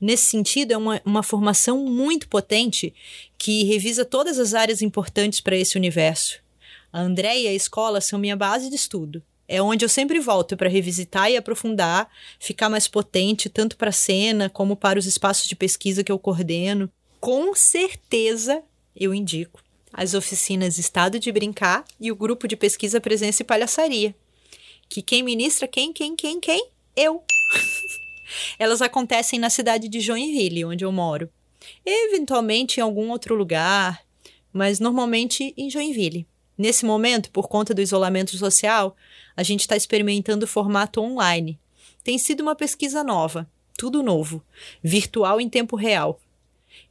Nesse 0.00 0.26
sentido, 0.26 0.72
é 0.72 0.76
uma, 0.76 1.00
uma 1.04 1.22
formação 1.22 1.84
muito 1.84 2.28
potente 2.28 2.94
que 3.38 3.64
revisa 3.64 4.04
todas 4.04 4.38
as 4.38 4.54
áreas 4.54 4.82
importantes 4.82 5.40
para 5.40 5.56
esse 5.56 5.76
universo. 5.76 6.40
A 6.92 7.00
Andréia 7.00 7.46
e 7.46 7.48
a 7.48 7.54
escola 7.54 8.00
são 8.00 8.18
minha 8.18 8.36
base 8.36 8.68
de 8.68 8.76
estudo. 8.76 9.22
É 9.46 9.60
onde 9.60 9.84
eu 9.84 9.88
sempre 9.88 10.18
volto 10.20 10.56
para 10.56 10.68
revisitar 10.68 11.30
e 11.30 11.36
aprofundar, 11.36 12.10
ficar 12.40 12.68
mais 12.68 12.88
potente, 12.88 13.48
tanto 13.48 13.76
para 13.76 13.90
a 13.90 13.92
cena 13.92 14.48
como 14.48 14.76
para 14.76 14.98
os 14.98 15.06
espaços 15.06 15.46
de 15.46 15.54
pesquisa 15.54 16.02
que 16.02 16.10
eu 16.10 16.18
coordeno. 16.18 16.90
Com 17.20 17.54
certeza 17.54 18.62
eu 18.96 19.12
indico 19.12 19.62
as 19.92 20.12
oficinas 20.12 20.76
Estado 20.76 21.20
de 21.20 21.30
Brincar 21.30 21.84
e 22.00 22.10
o 22.10 22.16
grupo 22.16 22.48
de 22.48 22.56
pesquisa 22.56 23.00
Presença 23.00 23.42
e 23.42 23.46
Palhaçaria. 23.46 24.14
Que 24.88 25.00
quem 25.00 25.22
ministra 25.22 25.68
quem, 25.68 25.92
quem, 25.92 26.16
quem, 26.16 26.40
quem? 26.40 26.68
Eu. 26.96 27.22
Elas 28.58 28.82
acontecem 28.82 29.38
na 29.38 29.48
cidade 29.48 29.88
de 29.88 30.00
Joinville, 30.00 30.64
onde 30.64 30.84
eu 30.84 30.90
moro. 30.90 31.30
Eventualmente 31.86 32.78
em 32.78 32.82
algum 32.82 33.10
outro 33.10 33.34
lugar, 33.34 34.02
mas 34.52 34.80
normalmente 34.80 35.54
em 35.56 35.70
Joinville. 35.70 36.26
Nesse 36.56 36.84
momento, 36.84 37.30
por 37.30 37.48
conta 37.48 37.74
do 37.74 37.82
isolamento 37.82 38.36
social, 38.36 38.96
a 39.36 39.42
gente 39.42 39.60
está 39.60 39.76
experimentando 39.76 40.44
o 40.44 40.48
formato 40.48 41.00
online. 41.00 41.58
Tem 42.02 42.18
sido 42.18 42.40
uma 42.42 42.54
pesquisa 42.54 43.02
nova, 43.02 43.48
tudo 43.76 44.02
novo, 44.02 44.42
virtual 44.82 45.40
em 45.40 45.48
tempo 45.48 45.74
real, 45.74 46.20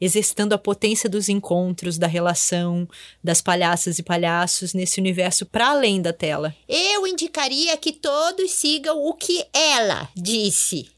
exercitando 0.01 0.53
a 0.53 0.57
potência 0.57 1.09
dos 1.09 1.29
encontros, 1.29 1.97
da 1.97 2.07
relação, 2.07 2.87
das 3.23 3.41
palhaças 3.41 3.99
e 3.99 4.03
palhaços 4.03 4.73
nesse 4.73 4.99
universo 4.99 5.45
para 5.45 5.69
além 5.69 6.01
da 6.01 6.11
tela. 6.11 6.53
Eu 6.67 7.07
indicaria 7.07 7.77
que 7.77 7.93
todos 7.93 8.51
sigam 8.51 9.05
o 9.05 9.13
que 9.13 9.45
ela 9.53 10.09
disse. 10.15 10.89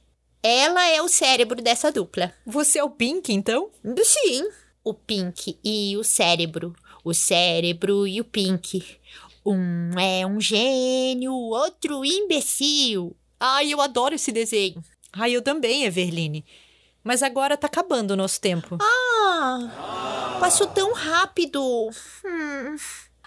Ela 0.42 0.88
é 0.90 1.02
o 1.02 1.10
cérebro 1.10 1.62
dessa 1.62 1.92
dupla. 1.92 2.34
Você 2.46 2.80
é 2.80 2.84
o 2.84 2.90
Pink, 2.90 3.34
então? 3.34 3.70
Sim. 4.04 4.48
O 4.84 4.94
Pink 4.94 5.58
e 5.64 5.98
o 5.98 6.04
cérebro. 6.04 6.76
O 7.06 7.14
cérebro 7.14 8.08
e 8.08 8.20
o 8.20 8.24
Pink. 8.24 8.98
Um 9.46 9.92
é 10.00 10.26
um 10.26 10.42
gênio, 10.42 11.34
outro 11.34 12.04
imbecil. 12.04 13.16
Ai, 13.40 13.72
eu 13.72 13.80
adoro 13.80 14.16
esse 14.16 14.32
desenho. 14.32 14.84
Ai, 15.14 15.32
eu 15.34 15.44
também, 15.44 15.84
Everline. 15.86 16.44
Mas 17.04 17.22
agora 17.22 17.56
tá 17.56 17.68
acabando 17.68 18.12
o 18.12 18.16
nosso 18.16 18.42
tempo. 18.42 18.80
Ah, 18.82 20.38
passou 20.40 20.66
tão 20.66 20.94
rápido. 20.94 21.62
Hum. 22.26 22.76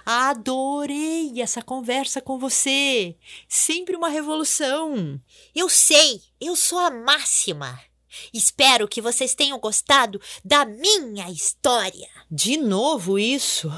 Adorei 0.04 1.40
essa 1.40 1.62
conversa 1.62 2.20
com 2.20 2.36
você. 2.36 3.14
Sempre 3.48 3.94
uma 3.94 4.08
revolução. 4.08 5.20
Eu 5.54 5.68
sei, 5.68 6.20
eu 6.40 6.56
sou 6.56 6.80
a 6.80 6.90
máxima. 6.90 7.78
Espero 8.32 8.88
que 8.88 9.00
vocês 9.00 9.34
tenham 9.34 9.58
gostado 9.58 10.20
da 10.44 10.64
minha 10.64 11.30
história. 11.30 12.08
De 12.30 12.56
novo 12.56 13.18
isso? 13.18 13.70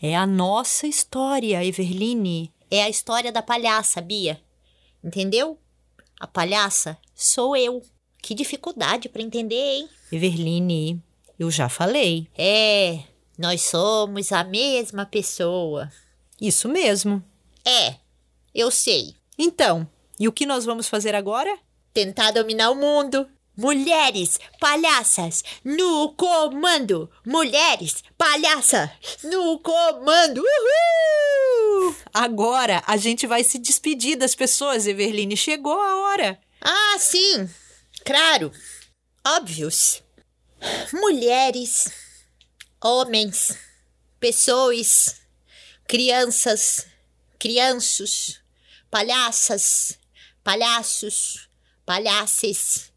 É 0.00 0.16
a 0.16 0.26
nossa 0.26 0.86
história, 0.86 1.64
Everline. 1.64 2.52
É 2.70 2.82
a 2.82 2.88
história 2.88 3.30
da 3.30 3.42
palhaça, 3.42 4.00
Bia. 4.00 4.40
Entendeu? 5.02 5.58
A 6.18 6.26
palhaça 6.26 6.98
sou 7.14 7.56
eu. 7.56 7.82
Que 8.22 8.34
dificuldade 8.34 9.08
para 9.08 9.22
entender, 9.22 9.56
hein? 9.56 9.88
Everline, 10.10 11.02
eu 11.38 11.50
já 11.50 11.68
falei. 11.68 12.28
É, 12.38 13.00
nós 13.36 13.62
somos 13.62 14.30
a 14.30 14.44
mesma 14.44 15.04
pessoa. 15.04 15.90
Isso 16.40 16.68
mesmo. 16.68 17.22
É, 17.64 17.96
eu 18.54 18.70
sei. 18.70 19.14
Então, 19.38 19.88
e 20.18 20.28
o 20.28 20.32
que 20.32 20.46
nós 20.46 20.64
vamos 20.64 20.88
fazer 20.88 21.14
agora? 21.14 21.58
Tentar 21.92 22.30
dominar 22.30 22.70
o 22.70 22.76
mundo. 22.76 23.28
Mulheres 23.54 24.40
palhaças 24.58 25.44
no 25.62 26.14
comando! 26.14 27.10
Mulheres 27.26 28.02
palhaça 28.16 28.90
no 29.24 29.58
comando! 29.58 30.38
Uhul! 30.38 31.94
Agora 32.14 32.82
a 32.86 32.96
gente 32.96 33.26
vai 33.26 33.44
se 33.44 33.58
despedir 33.58 34.16
das 34.16 34.34
pessoas, 34.34 34.86
Everline. 34.86 35.36
Chegou 35.36 35.78
a 35.78 35.96
hora. 36.00 36.40
Ah, 36.62 36.96
sim! 36.98 37.46
Claro! 38.06 38.50
Óbvios! 39.26 40.02
Mulheres, 40.90 41.92
homens, 42.82 43.58
pessoas, 44.18 45.16
crianças, 45.86 46.86
crianços, 47.38 48.40
palhaças, 48.90 49.98
palhaços, 50.42 51.50
palhaces 51.84 52.91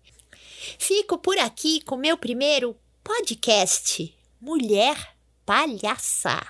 Fico 0.79 1.17
por 1.17 1.37
aqui 1.37 1.81
com 1.81 1.95
meu 1.95 2.17
primeiro 2.17 2.75
podcast 3.03 4.13
Mulher 4.39 5.15
Palhaça. 5.45 6.45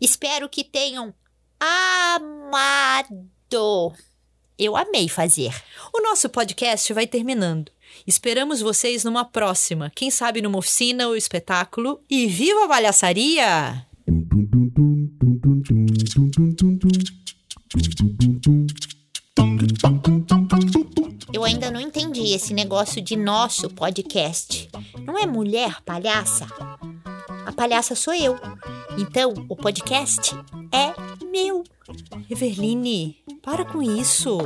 Espero 0.00 0.48
que 0.48 0.64
tenham 0.64 1.14
amado 1.58 3.30
Eu 4.58 4.76
amei 4.76 5.08
fazer. 5.08 5.52
O 5.92 6.00
nosso 6.02 6.28
podcast 6.28 6.92
vai 6.92 7.06
terminando. 7.06 7.70
Esperamos 8.06 8.60
vocês 8.60 9.04
numa 9.04 9.24
próxima, 9.24 9.90
quem 9.94 10.10
sabe 10.10 10.42
numa 10.42 10.58
oficina 10.58 11.08
ou 11.08 11.16
espetáculo. 11.16 12.00
E 12.08 12.26
viva 12.26 12.64
a 12.64 12.68
palhaçaria! 12.68 13.86
Entendi 22.24 22.34
esse 22.34 22.54
negócio 22.54 23.02
de 23.02 23.16
nosso 23.16 23.68
podcast. 23.68 24.70
Não 25.04 25.18
é 25.18 25.26
mulher 25.26 25.82
palhaça? 25.82 26.46
A 27.44 27.52
palhaça 27.52 27.94
sou 27.94 28.14
eu. 28.14 28.36
Então, 28.98 29.34
o 29.48 29.54
podcast 29.54 30.34
é 30.72 30.94
meu. 31.26 31.62
Everline, 32.30 33.16
para 33.42 33.64
com 33.64 33.82
isso. 33.82 34.38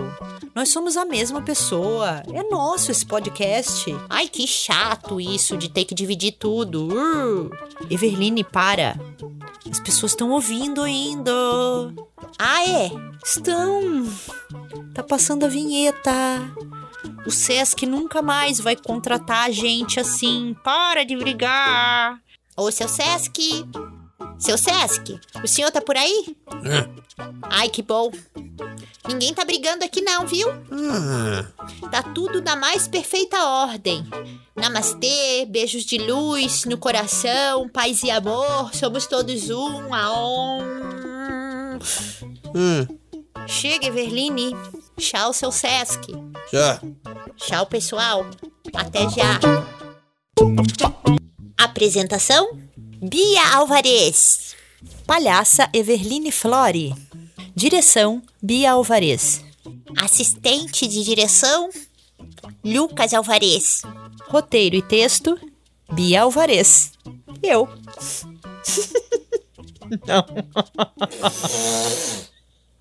Nós 0.54 0.70
somos 0.70 0.96
a 0.96 1.04
mesma 1.04 1.40
pessoa. 1.40 2.22
É 2.32 2.42
nosso 2.42 2.90
esse 2.90 3.06
podcast. 3.06 3.84
Ai, 4.08 4.28
que 4.28 4.46
chato 4.46 5.20
isso 5.20 5.56
de 5.56 5.68
ter 5.68 5.84
que 5.84 5.94
dividir 5.94 6.32
tudo. 6.32 6.88
Uh. 6.88 7.50
Everline, 7.88 8.42
para. 8.42 8.98
As 9.70 9.78
pessoas 9.78 10.12
estão 10.12 10.30
ouvindo 10.30 10.82
ainda. 10.82 11.32
Ah, 12.38 12.66
é? 12.66 12.90
Estão. 13.24 14.04
Tá 14.94 15.02
passando 15.02 15.44
a 15.44 15.48
vinheta. 15.48 16.10
O 17.26 17.30
Sesc 17.30 17.86
nunca 17.86 18.22
mais 18.22 18.60
vai 18.60 18.76
contratar 18.76 19.46
a 19.46 19.50
gente 19.50 20.00
assim. 20.00 20.56
Para 20.64 21.04
de 21.04 21.16
brigar. 21.16 22.20
Ô, 22.56 22.70
seu 22.70 22.88
Sesc. 22.88 23.66
Seu 24.38 24.56
Sesc, 24.56 25.18
o 25.42 25.48
senhor 25.48 25.70
tá 25.72 25.80
por 25.80 25.96
aí? 25.96 26.36
Ai, 27.42 27.68
que 27.68 27.82
bom. 27.82 28.10
Ninguém 29.08 29.34
tá 29.34 29.44
brigando 29.44 29.84
aqui 29.84 30.00
não, 30.00 30.26
viu? 30.26 30.48
Tá 31.90 32.02
tudo 32.02 32.40
na 32.40 32.54
mais 32.54 32.86
perfeita 32.86 33.36
ordem. 33.42 34.06
Namastê, 34.54 35.44
beijos 35.48 35.84
de 35.84 35.98
luz 35.98 36.64
no 36.66 36.78
coração, 36.78 37.68
paz 37.68 38.02
e 38.02 38.10
amor, 38.10 38.72
somos 38.74 39.06
todos 39.06 39.50
um, 39.50 39.92
aon. 39.92 40.60
Chega, 43.46 43.86
Everline. 43.86 44.52
Tchau, 44.98 45.32
seu 45.32 45.52
Sesc. 45.52 46.12
Já. 46.52 46.80
Tchau, 47.36 47.66
pessoal. 47.66 48.26
Até 48.74 49.08
já. 49.08 49.38
Apresentação: 51.56 52.58
Bia 52.76 53.54
Alvarez. 53.54 54.56
Palhaça 55.06 55.70
Everline 55.72 56.32
Flore. 56.32 56.94
Direção 57.54 58.20
Bia 58.42 58.72
Alvarez. 58.72 59.44
Assistente 60.02 60.88
de 60.88 61.04
direção: 61.04 61.70
Lucas 62.64 63.14
Alvarez. 63.14 63.82
Roteiro 64.28 64.74
e 64.74 64.82
texto 64.82 65.38
Bia 65.92 66.22
Alvarez. 66.22 66.92
Eu. 67.40 67.68
Não. 70.06 70.26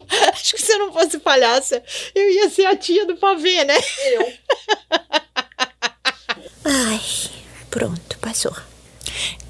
Acho 0.33 0.55
que 0.55 0.61
se 0.61 0.71
eu 0.71 0.79
não 0.79 0.93
fosse 0.93 1.19
palhaça, 1.19 1.83
eu 2.15 2.29
ia 2.29 2.49
ser 2.49 2.65
a 2.65 2.75
tia 2.75 3.05
do 3.05 3.17
pavê, 3.17 3.63
né? 3.63 3.75
Eu. 4.05 4.33
Ai, 6.65 7.01
pronto, 7.69 8.17
passou. 8.19 8.55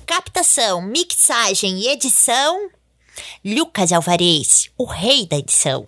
Captação, 0.06 0.82
mixagem 0.82 1.80
e 1.80 1.90
edição: 1.90 2.70
Lucas 3.44 3.92
Alvarez, 3.92 4.70
o 4.78 4.86
rei 4.86 5.26
da 5.26 5.38
edição. 5.38 5.86